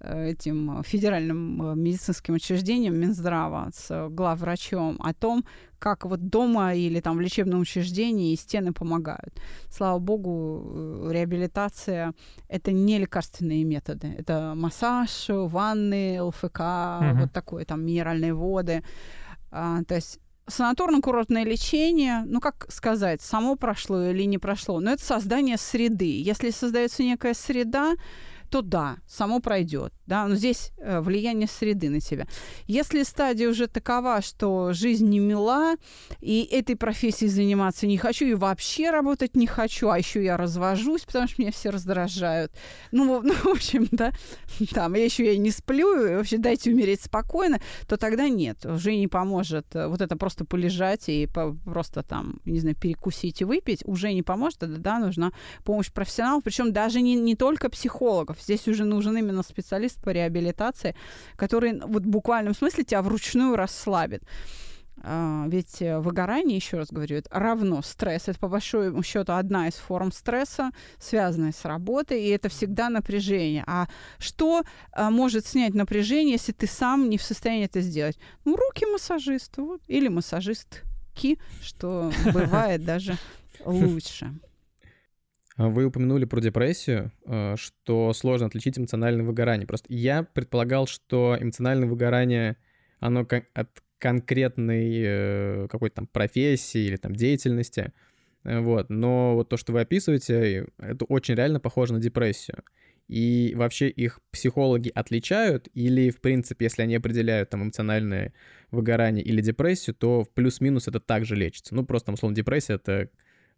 Э, 0.00 0.30
этим 0.30 0.82
федеральным 0.82 1.62
э, 1.62 1.74
медицинским 1.74 2.34
учреждением 2.34 2.98
Минздрава 2.98 3.70
с 3.74 4.08
главврачом 4.08 4.96
о 5.02 5.12
том, 5.12 5.44
как 5.78 6.06
вот 6.06 6.28
дома 6.28 6.74
или 6.74 7.00
там 7.00 7.18
в 7.18 7.20
лечебном 7.20 7.60
учреждении 7.60 8.34
стены 8.34 8.72
помогают. 8.72 9.34
Слава 9.68 9.98
богу, 9.98 10.62
э, 10.64 11.12
реабилитация— 11.12 12.14
это 12.48 12.72
не 12.72 12.98
лекарственные 12.98 13.64
методы. 13.64 14.14
Это 14.18 14.54
массаж, 14.56 15.26
ванны, 15.28 16.22
ЛФК, 16.22 16.60
угу. 17.00 17.20
вот 17.20 17.32
такое, 17.32 17.64
там, 17.66 17.84
минеральные 17.84 18.32
воды. 18.32 18.82
А, 19.50 19.82
то 19.84 19.96
есть 19.96 20.18
санаторно-курортное 20.46 21.44
лечение, 21.44 22.22
ну, 22.26 22.40
как 22.40 22.66
сказать, 22.70 23.20
само 23.20 23.56
прошло 23.56 24.02
или 24.10 24.24
не 24.24 24.38
прошло, 24.38 24.80
но 24.80 24.92
это 24.92 25.04
создание 25.04 25.56
среды. 25.56 26.20
Если 26.22 26.50
создается 26.50 27.02
некая 27.02 27.34
среда, 27.34 27.94
то 28.50 28.62
да, 28.62 28.96
само 29.06 29.40
пройдет. 29.40 29.92
Да? 30.10 30.26
Но 30.26 30.34
здесь 30.34 30.72
э, 30.78 31.00
влияние 31.00 31.46
среды 31.46 31.88
на 31.88 32.00
тебя. 32.00 32.26
Если 32.66 33.04
стадия 33.04 33.48
уже 33.48 33.68
такова, 33.68 34.20
что 34.22 34.72
жизнь 34.72 35.08
не 35.08 35.20
мила, 35.20 35.76
и 36.20 36.42
этой 36.50 36.74
профессией 36.74 37.30
заниматься 37.30 37.86
не 37.86 37.96
хочу, 37.96 38.26
и 38.26 38.34
вообще 38.34 38.90
работать 38.90 39.36
не 39.36 39.46
хочу, 39.46 39.88
а 39.88 39.96
еще 39.96 40.24
я 40.24 40.36
развожусь, 40.36 41.02
потому 41.02 41.28
что 41.28 41.40
меня 41.40 41.52
все 41.52 41.70
раздражают. 41.70 42.50
Ну, 42.90 43.22
ну 43.22 43.32
в 43.44 43.46
общем, 43.46 43.86
да, 43.92 44.10
там, 44.72 44.94
я 44.94 45.04
еще 45.04 45.24
я 45.24 45.38
не 45.38 45.52
сплю, 45.52 46.04
и 46.04 46.16
вообще 46.16 46.38
дайте 46.38 46.72
умереть 46.72 47.02
спокойно, 47.02 47.60
то 47.86 47.96
тогда 47.96 48.28
нет, 48.28 48.66
уже 48.66 48.96
не 48.96 49.06
поможет. 49.06 49.66
Вот 49.72 50.00
это 50.00 50.16
просто 50.16 50.44
полежать 50.44 51.08
и 51.08 51.28
по, 51.28 51.56
просто 51.64 52.02
там, 52.02 52.40
не 52.44 52.58
знаю, 52.58 52.74
перекусить 52.74 53.42
и 53.42 53.44
выпить, 53.44 53.84
уже 53.84 54.12
не 54.12 54.24
поможет, 54.24 54.58
да, 54.82 54.98
нужна 54.98 55.30
помощь 55.62 55.92
профессионалов, 55.92 56.42
причем 56.42 56.72
даже 56.72 57.00
не, 57.00 57.14
не 57.14 57.36
только 57.36 57.70
психологов, 57.70 58.38
Здесь 58.42 58.66
уже 58.66 58.84
нужен 58.84 59.16
именно 59.16 59.44
специалист 59.44 59.99
по 60.00 60.10
реабилитации, 60.10 60.94
который 61.36 61.80
вот 61.80 62.04
в 62.04 62.08
буквальном 62.08 62.54
смысле 62.54 62.84
тебя 62.84 63.02
вручную 63.02 63.56
расслабит. 63.56 64.22
А, 65.02 65.46
ведь 65.48 65.80
э, 65.80 65.98
выгорание, 65.98 66.56
еще 66.56 66.76
раз 66.76 66.88
говорю, 66.90 67.16
это 67.16 67.30
равно 67.32 67.80
стресс. 67.82 68.28
Это, 68.28 68.38
по 68.38 68.48
большому 68.48 69.02
счету, 69.02 69.32
одна 69.32 69.68
из 69.68 69.74
форм 69.74 70.12
стресса, 70.12 70.72
связанная 70.98 71.52
с 71.52 71.64
работой, 71.64 72.22
и 72.22 72.28
это 72.28 72.50
всегда 72.50 72.90
напряжение. 72.90 73.64
А 73.66 73.88
что 74.18 74.62
а, 74.92 75.10
может 75.10 75.46
снять 75.46 75.74
напряжение, 75.74 76.32
если 76.32 76.52
ты 76.52 76.66
сам 76.66 77.08
не 77.08 77.16
в 77.16 77.22
состоянии 77.22 77.64
это 77.64 77.80
сделать? 77.80 78.18
Ну, 78.44 78.56
руки 78.56 78.84
массажиста 78.84 79.62
вот, 79.62 79.80
или 79.86 80.08
массажистки, 80.08 81.38
что 81.62 82.12
бывает 82.34 82.84
даже 82.84 83.16
лучше. 83.64 84.34
А 85.60 85.68
вы 85.68 85.84
упомянули 85.84 86.24
про 86.24 86.40
депрессию, 86.40 87.12
э, 87.26 87.54
что 87.58 88.14
сложно 88.14 88.46
отличить 88.46 88.78
эмоциональное 88.78 89.26
выгорание. 89.26 89.66
Просто 89.66 89.92
я 89.92 90.22
предполагал, 90.22 90.86
что 90.86 91.36
эмоциональное 91.38 91.86
выгорание, 91.86 92.56
оно 92.98 93.28
от 93.52 93.68
конкретной 93.98 95.02
э, 95.04 95.68
какой-то 95.68 95.96
там 95.96 96.06
профессии 96.06 96.80
или 96.86 96.96
там 96.96 97.14
деятельности. 97.14 97.92
Э, 98.42 98.60
вот. 98.60 98.88
Но 98.88 99.34
вот 99.34 99.50
то, 99.50 99.58
что 99.58 99.74
вы 99.74 99.82
описываете, 99.82 100.68
это 100.78 101.04
очень 101.04 101.34
реально 101.34 101.60
похоже 101.60 101.92
на 101.92 102.00
депрессию. 102.00 102.64
И 103.08 103.52
вообще 103.54 103.90
их 103.90 104.20
психологи 104.30 104.90
отличают, 104.94 105.68
или, 105.74 106.08
в 106.08 106.22
принципе, 106.22 106.64
если 106.64 106.80
они 106.80 106.94
определяют 106.94 107.50
там 107.50 107.64
эмоциональное 107.64 108.32
выгорание 108.70 109.22
или 109.22 109.42
депрессию, 109.42 109.94
то 109.94 110.24
в 110.24 110.30
плюс-минус 110.30 110.88
это 110.88 111.00
также 111.00 111.36
лечится. 111.36 111.74
Ну, 111.74 111.84
просто, 111.84 112.06
там, 112.06 112.14
условно, 112.14 112.34
депрессия— 112.34 112.72
это 112.76 113.10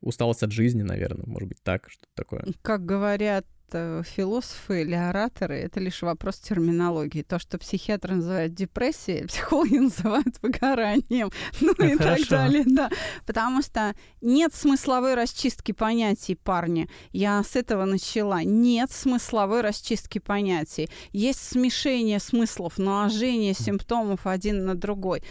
усталость 0.03 0.43
от 0.43 0.53
жизни, 0.53 0.83
наверное, 0.83 1.25
может 1.27 1.49
быть, 1.49 1.62
так, 1.62 1.88
что-то 1.88 2.11
такое. 2.15 2.45
Как 2.61 2.85
говорят 2.85 3.47
э, 3.73 4.03
философы 4.05 4.83
или 4.83 4.95
ораторы, 4.95 5.59
это 5.59 5.81
лишь 5.81 6.03
вопрос 6.03 6.38
терминологии. 6.38 7.23
То, 7.23 7.38
что 7.38 7.59
психиатры 7.59 8.17
называют 8.17 8.55
депрессией, 8.55 9.27
психологи 9.29 9.79
называют 9.79 10.35
выгоранием, 10.43 11.31
ну 11.61 11.73
и 11.73 11.97
так 11.97 12.27
далее, 12.29 12.65
да. 12.67 12.91
Потому 13.27 13.62
что 13.62 13.95
нет 14.21 14.55
смысловой 14.55 15.15
расчистки 15.15 15.73
понятий, 15.73 16.35
парни. 16.35 16.88
Я 17.12 17.43
с 17.43 17.57
этого 17.57 17.85
начала. 17.85 18.43
Нет 18.43 18.91
смысловой 18.91 19.62
расчистки 19.62 20.19
понятий. 20.19 20.88
Есть 21.12 21.43
смешение 21.43 22.19
смыслов, 22.19 22.79
наложение 22.79 23.55
симптомов 23.55 24.27
один 24.27 24.65
на 24.65 24.75
другой. 24.75 25.23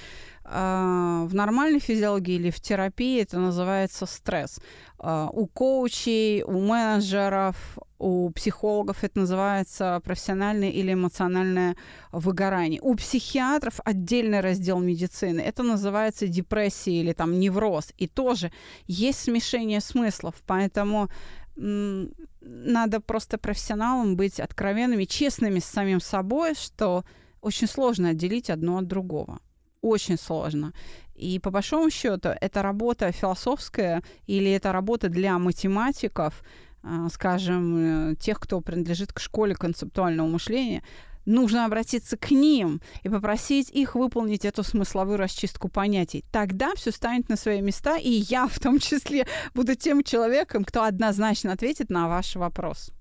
А, 0.54 1.24
в 1.28 1.34
нормальной 1.34 1.80
физиологии 1.80 2.36
или 2.36 2.50
в 2.50 2.60
терапии 2.60 3.22
это 3.22 3.40
называется 3.40 4.06
стресс. 4.06 4.60
А, 5.00 5.30
у 5.32 5.48
коучей, 5.48 6.44
у 6.44 6.60
менеджеров, 6.60 7.56
у 8.00 8.30
психологов 8.32 9.06
это 9.06 9.20
называется 9.20 10.02
профессиональное 10.04 10.70
или 10.70 10.92
эмоциональное 10.92 11.78
выгорание. 12.12 12.82
У 12.82 12.96
психиатров 12.96 13.80
отдельный 13.86 14.42
раздел 14.42 14.80
медицины. 14.80 15.40
Это 15.40 15.64
называется 15.64 16.28
депрессия 16.28 17.00
или 17.00 17.14
там 17.14 17.40
невроз. 17.40 17.94
И 17.98 18.08
тоже 18.08 18.52
есть 18.88 19.22
смешение 19.22 19.80
смыслов. 19.80 20.36
Поэтому 20.46 21.08
надо 21.56 23.00
просто 23.00 23.38
профессионалам 23.38 24.18
быть 24.18 24.42
откровенными, 24.42 25.06
честными 25.06 25.60
с 25.60 25.66
самим 25.66 26.02
собой, 26.02 26.56
что 26.56 27.06
очень 27.40 27.68
сложно 27.68 28.10
отделить 28.10 28.50
одно 28.50 28.80
от 28.80 28.88
другого. 28.88 29.40
Очень 29.82 30.17
сложно. 30.17 30.74
И 31.15 31.39
по 31.39 31.52
большому 31.52 31.89
счету, 31.89 32.30
это 32.39 32.62
работа 32.62 33.12
философская 33.12 34.04
или 34.28 34.52
это 34.52 34.72
работа 34.72 35.10
для 35.10 35.38
математиков, 35.38 36.44
а, 36.84 37.10
скажем, 37.10 38.12
э, 38.12 38.15
тех, 38.15 38.39
кто 38.39 38.62
принадлежит 38.62 39.13
к 39.13 39.20
школе 39.20 39.56
концептуального 39.56 40.28
мышления, 40.28 40.84
нужно 41.26 41.65
обратиться 41.65 42.17
к 42.17 42.32
ним 42.32 42.82
и 43.04 43.10
попросить 43.10 43.70
их 43.70 43.96
выполнить 43.96 44.46
эту 44.46 44.63
смысловую 44.63 45.17
расчистку 45.17 45.70
понятий. 45.70 46.26
Тогда 46.32 46.74
все 46.76 46.91
станет 46.91 47.30
на 47.30 47.36
свои 47.36 47.62
места, 47.62 47.98
и 47.98 48.10
я 48.10 48.48
в 48.48 48.60
том 48.60 48.80
числе 48.80 49.28
буду 49.54 49.76
тем 49.76 50.04
человеком, 50.04 50.63
кто 50.63 50.84
однозначно 50.84 51.54
ответит 51.54 51.89
на 51.89 52.08
ваш 52.08 52.36
вопрос. 52.36 52.91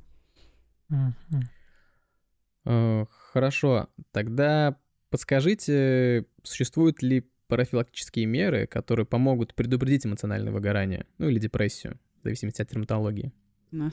Э, 2.66 3.06
хорошо, 3.32 3.88
тогда 4.12 4.76
подскажите, 5.10 6.24
существуют 6.42 7.02
ли 7.02 7.28
профилактические 7.48 8.26
меры, 8.26 8.66
которые 8.66 9.04
помогут 9.06 9.54
предупредить 9.54 10.06
эмоциональное 10.06 10.52
выгорание, 10.52 11.04
ну 11.18 11.28
или 11.28 11.38
депрессию, 11.38 11.98
в 12.20 12.24
зависимости 12.24 12.62
от 12.62 12.68
терминологии? 12.68 13.32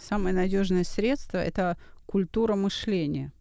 Самое 0.02 0.36
надежное 0.36 0.84
средство— 0.84 1.38
это 1.40 1.78
культура 2.06 2.56
мышления. 2.56 3.34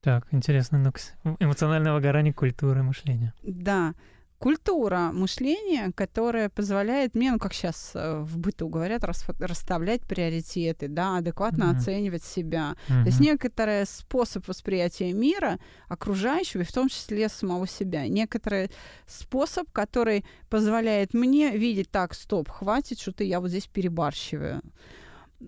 Так, 0.00 0.28
интересно, 0.32 0.78
ну 1.24 1.36
эмоциональное 1.40 1.92
выгорание, 1.92 2.32
культура 2.32 2.82
мышления. 2.82 3.34
Да, 3.42 3.94
культура 4.38 5.10
мышления, 5.12 5.92
которая 5.94 6.48
позволяет 6.48 7.14
мне, 7.14 7.32
ну 7.32 7.38
как 7.38 7.54
сейчас 7.54 7.92
э, 7.94 8.20
в 8.20 8.38
быту 8.38 8.68
говорят, 8.68 9.02
расставлять 9.04 10.02
приоритеты, 10.02 10.88
да, 10.88 11.18
адекватно 11.18 11.64
mm-hmm. 11.64 11.76
оценивать 11.76 12.24
себя. 12.24 12.76
Mm-hmm. 12.88 13.02
То 13.02 13.06
есть 13.06 13.20
некоторый 13.20 13.86
способ 13.86 14.46
восприятия 14.46 15.12
мира 15.12 15.58
окружающего, 15.88 16.62
и 16.62 16.64
в 16.64 16.72
том 16.72 16.88
числе 16.88 17.28
самого 17.28 17.66
себя. 17.66 18.06
Некоторый 18.08 18.70
способ, 19.06 19.70
который 19.72 20.24
позволяет 20.50 21.14
мне 21.14 21.56
видеть, 21.56 21.90
так, 21.90 22.14
стоп, 22.14 22.50
хватит, 22.50 23.00
что-то 23.00 23.24
я 23.24 23.40
вот 23.40 23.48
здесь 23.48 23.66
перебарщиваю. 23.66 24.62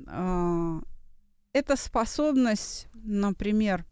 А, 0.07 0.81
это 1.53 1.77
способность, 1.77 2.89
например, 2.95 3.85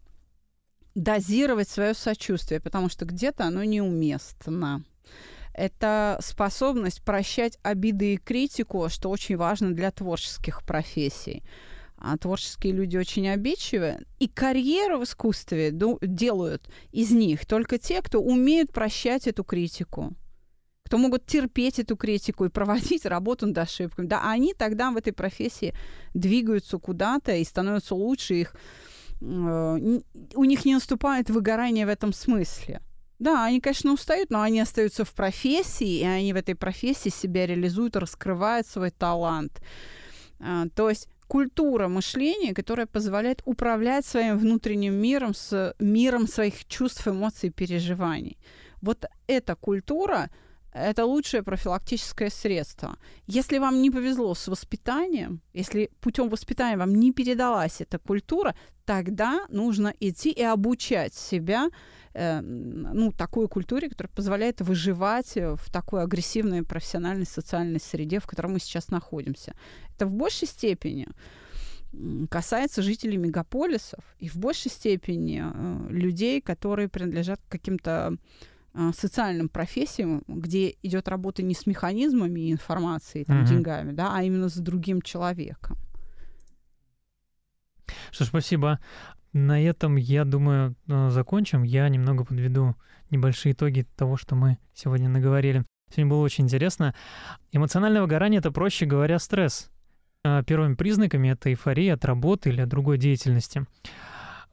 дозировать 0.97 1.69
свое 1.69 1.93
сочувствие, 1.93 2.59
потому 2.59 2.89
что 2.89 3.05
где-то 3.05 3.45
оно 3.45 3.63
неуместно. 3.63 4.83
Это 5.53 6.19
способность 6.21 7.03
прощать 7.03 7.57
обиды 7.63 8.15
и 8.15 8.17
критику, 8.17 8.89
что 8.89 9.09
очень 9.09 9.37
важно 9.37 9.73
для 9.73 9.91
творческих 9.91 10.63
профессий. 10.63 11.43
А 11.99 12.17
творческие 12.17 12.73
люди 12.73 12.97
очень 12.97 13.27
обидчивы. 13.27 14.05
И 14.19 14.27
карьеру 14.27 14.99
в 14.99 15.03
искусстве 15.03 15.71
делают 15.71 16.69
из 16.91 17.11
них 17.11 17.45
только 17.45 17.79
те, 17.79 18.01
кто 18.01 18.21
умеют 18.21 18.71
прощать 18.71 19.27
эту 19.27 19.43
критику 19.43 20.13
кто 20.85 20.97
могут 20.97 21.25
терпеть 21.25 21.79
эту 21.79 21.97
критику 21.97 22.45
и 22.45 22.49
проводить 22.49 23.05
работу 23.05 23.45
над 23.45 23.57
ошибками. 23.57 24.07
Да, 24.07 24.21
они 24.31 24.53
тогда 24.53 24.89
в 24.89 24.95
этой 24.95 25.11
профессии 25.11 25.73
двигаются 26.13 26.77
куда-то 26.77 27.35
и 27.35 27.43
становятся 27.43 27.93
лучше, 27.93 28.35
их 28.35 28.55
у 29.19 30.43
них 30.43 30.65
не 30.65 30.73
наступает 30.73 31.29
выгорание 31.29 31.85
в 31.85 31.89
этом 31.89 32.13
смысле. 32.13 32.81
Да, 33.19 33.45
они, 33.45 33.59
конечно, 33.59 33.93
устают, 33.93 34.29
но 34.29 34.41
они 34.41 34.59
остаются 34.59 35.03
в 35.03 35.13
профессии, 35.13 35.99
и 35.99 36.03
они 36.03 36.33
в 36.33 36.35
этой 36.35 36.53
профессии 36.53 37.09
себя 37.09 37.47
реализуют, 37.47 37.95
раскрывают 37.95 38.67
свой 38.67 38.91
талант. 38.91 39.59
А, 40.39 40.67
то 40.75 40.89
есть 40.89 41.09
культура 41.27 41.87
мышления, 41.87 42.53
которая 42.53 42.85
позволяет 42.85 43.41
управлять 43.45 44.05
своим 44.05 44.37
внутренним 44.37 44.93
миром, 44.93 45.33
с 45.33 45.73
миром 45.79 46.27
своих 46.27 46.65
чувств, 46.65 47.07
эмоций, 47.07 47.49
переживаний. 47.49 48.37
Вот 48.81 49.05
эта 49.25 49.55
культура— 49.55 50.29
это 50.77 51.05
лучшее 51.05 51.43
профилактическое 51.43 52.29
средство. 52.29 52.97
Если 53.27 53.59
вам 53.59 53.81
не 53.81 53.91
повезло 53.91 54.33
с 54.33 54.47
воспитанием, 54.47 55.41
если 55.53 55.89
путем 55.99 56.29
воспитания 56.29 56.77
вам 56.77 56.95
не 56.95 57.11
передалась 57.11 57.81
эта 57.81 57.99
культура, 57.99 58.55
тогда 58.85 59.45
нужно 59.49 59.93
идти 59.99 60.31
и 60.31 60.43
обучать 60.43 61.13
себя 61.13 61.69
э, 62.13 62.41
ну, 62.41 63.11
такой 63.11 63.47
культуре, 63.47 63.89
которая 63.89 64.13
позволяет 64.15 64.61
выживать 64.61 65.35
в 65.35 65.71
такой 65.71 66.03
агрессивной 66.03 66.63
профессиональной 66.63 67.25
социальной 67.25 67.79
среде, 67.79 68.19
в 68.19 68.27
которой 68.27 68.47
мы 68.47 68.59
сейчас 68.59 68.89
находимся. 68.89 69.53
Это 69.95 70.05
в 70.05 70.13
большей 70.13 70.47
степени 70.47 71.07
касается 72.29 72.81
жителей 72.81 73.17
мегаполисов 73.17 74.03
и 74.19 74.29
в 74.29 74.37
большей 74.37 74.71
степени 74.71 75.43
э, 75.43 75.91
людей, 75.91 76.41
которые 76.41 76.87
принадлежат 76.87 77.41
к 77.41 77.51
каким-то 77.51 78.17
социальным 78.95 79.49
профессиям, 79.49 80.23
где 80.27 80.75
идет 80.83 81.07
работа 81.07 81.43
не 81.43 81.53
с 81.53 81.65
механизмами 81.65 82.51
информации, 82.51 83.23
там, 83.23 83.41
mm-hmm. 83.41 83.47
деньгами, 83.47 83.91
да, 83.91 84.15
а 84.15 84.23
именно 84.23 84.49
с 84.49 84.55
другим 84.55 85.01
человеком. 85.01 85.77
Что 88.11 88.25
ж, 88.25 88.27
спасибо. 88.27 88.79
На 89.33 89.61
этом, 89.61 89.95
я 89.97 90.25
думаю, 90.25 90.75
э, 90.87 91.09
закончим. 91.09 91.63
Я 91.63 91.89
немного 91.89 92.25
подведу 92.25 92.75
небольшие 93.09 93.53
итоги 93.53 93.85
того, 93.95 94.17
что 94.17 94.35
мы 94.35 94.57
сегодня 94.73 95.09
наговорили. 95.09 95.63
Сегодня 95.89 96.09
было 96.09 96.21
очень 96.21 96.45
интересно. 96.45 96.93
Эмоциональное 97.51 98.01
выгорание— 98.01 98.39
это, 98.39 98.51
проще 98.51 98.85
говоря, 98.85 99.19
стресс. 99.19 99.69
А, 100.23 100.43
первыми 100.43 100.75
признаками— 100.75 101.29
это 101.29 101.49
эйфория 101.49 101.93
от 101.93 102.03
работы 102.05 102.49
или 102.49 102.61
от 102.61 102.69
другой 102.69 102.97
деятельности. 102.97 103.65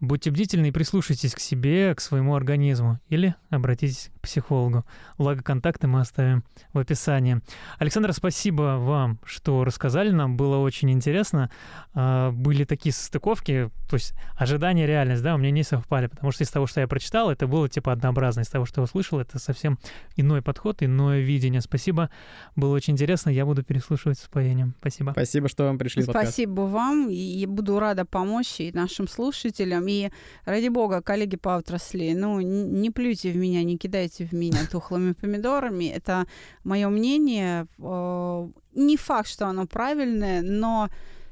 Будьте 0.00 0.30
бдительны 0.30 0.68
и 0.68 0.70
прислушайтесь 0.70 1.34
к 1.34 1.40
себе, 1.40 1.94
к 1.94 2.00
своему 2.00 2.34
организму, 2.34 3.00
или 3.08 3.34
обратитесь 3.50 4.10
к 4.18 4.20
психологу. 4.22 4.84
Благо, 5.18 5.42
контакты 5.42 5.86
мы 5.86 6.00
оставим 6.00 6.44
в 6.72 6.78
описании. 6.78 7.40
Александр, 7.78 8.12
спасибо 8.12 8.76
вам, 8.78 9.18
что 9.24 9.64
рассказали 9.64 10.10
нам, 10.10 10.36
было 10.36 10.58
очень 10.58 10.90
интересно. 10.90 11.50
А, 11.94 12.32
были 12.32 12.64
такие 12.64 12.92
состыковки, 12.92 13.70
то 13.88 13.94
есть 13.94 14.14
ожидания 14.36 14.86
реальность, 14.86 15.22
да, 15.22 15.34
у 15.34 15.38
меня 15.38 15.50
не 15.50 15.62
совпали, 15.62 16.08
потому 16.08 16.32
что 16.32 16.44
из 16.44 16.50
того, 16.50 16.66
что 16.66 16.80
я 16.80 16.88
прочитал, 16.88 17.30
это 17.30 17.46
было 17.46 17.68
типа 17.68 17.92
однообразно, 17.92 18.40
из 18.40 18.48
того, 18.48 18.66
что 18.66 18.80
я 18.80 18.84
услышал, 18.84 19.20
это 19.20 19.38
совсем 19.38 19.78
иной 20.16 20.42
подход, 20.42 20.82
иное 20.82 21.20
видение. 21.20 21.60
Спасибо, 21.60 22.10
было 22.56 22.74
очень 22.74 22.94
интересно, 22.94 23.30
я 23.30 23.46
буду 23.46 23.62
переслушивать 23.62 24.18
с 24.18 24.26
упоением. 24.26 24.74
Спасибо. 24.80 25.12
Спасибо, 25.12 25.48
что 25.48 25.64
вам 25.64 25.78
пришли. 25.78 26.02
Спасибо 26.02 26.62
вам, 26.62 27.08
и 27.08 27.46
буду 27.46 27.78
рада 27.78 28.04
помочь 28.04 28.60
и 28.60 28.72
нашим 28.72 29.08
слушателям, 29.08 29.83
и 29.86 30.10
ради 30.44 30.68
бога, 30.68 31.02
коллеги 31.02 31.36
по 31.36 31.56
отрасли, 31.56 32.12
ну, 32.14 32.40
не 32.40 32.90
плюйте 32.90 33.30
в 33.30 33.36
меня, 33.36 33.62
не 33.64 33.78
кидайте 33.78 34.26
в 34.26 34.32
меня 34.32 34.66
тухлыми 34.70 35.12
помидорами. 35.12 35.86
Это 35.86 36.26
мое 36.64 36.88
мнение. 36.88 37.66
Э, 37.78 38.48
не 38.74 38.96
факт, 38.96 39.28
что 39.28 39.46
оно 39.46 39.66
правильное, 39.66 40.42
но 40.42 40.88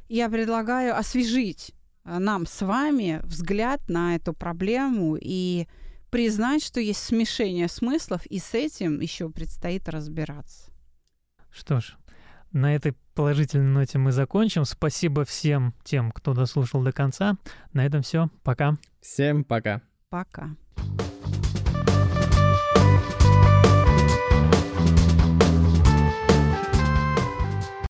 я 0.08 0.28
предлагаю 0.28 0.96
освежить 0.96 1.72
э, 2.04 2.18
нам 2.18 2.46
с 2.46 2.62
вами 2.62 3.20
взгляд 3.24 3.80
на 3.88 4.16
эту 4.16 4.32
проблему 4.32 5.16
и 5.20 5.66
признать, 6.10 6.62
что 6.62 6.80
есть 6.80 7.02
смешение 7.02 7.68
смыслов, 7.68 8.26
и 8.26 8.38
с 8.38 8.54
этим 8.54 9.00
еще 9.00 9.30
предстоит 9.30 9.88
разбираться. 9.88 10.70
Что 11.50 11.80
ж, 11.80 11.96
на 12.52 12.74
этой 12.74 12.94
положительной 13.14 13.72
ноте 13.72 13.98
мы 13.98 14.12
закончим. 14.12 14.64
Спасибо 14.64 15.24
всем 15.24 15.74
тем, 15.84 16.12
кто 16.12 16.34
дослушал 16.34 16.82
до 16.82 16.92
конца. 16.92 17.36
На 17.72 17.84
этом 17.84 18.02
все. 18.02 18.28
Пока. 18.42 18.76
Всем 19.00 19.44
пока. 19.44 19.82
Пока. 20.08 20.50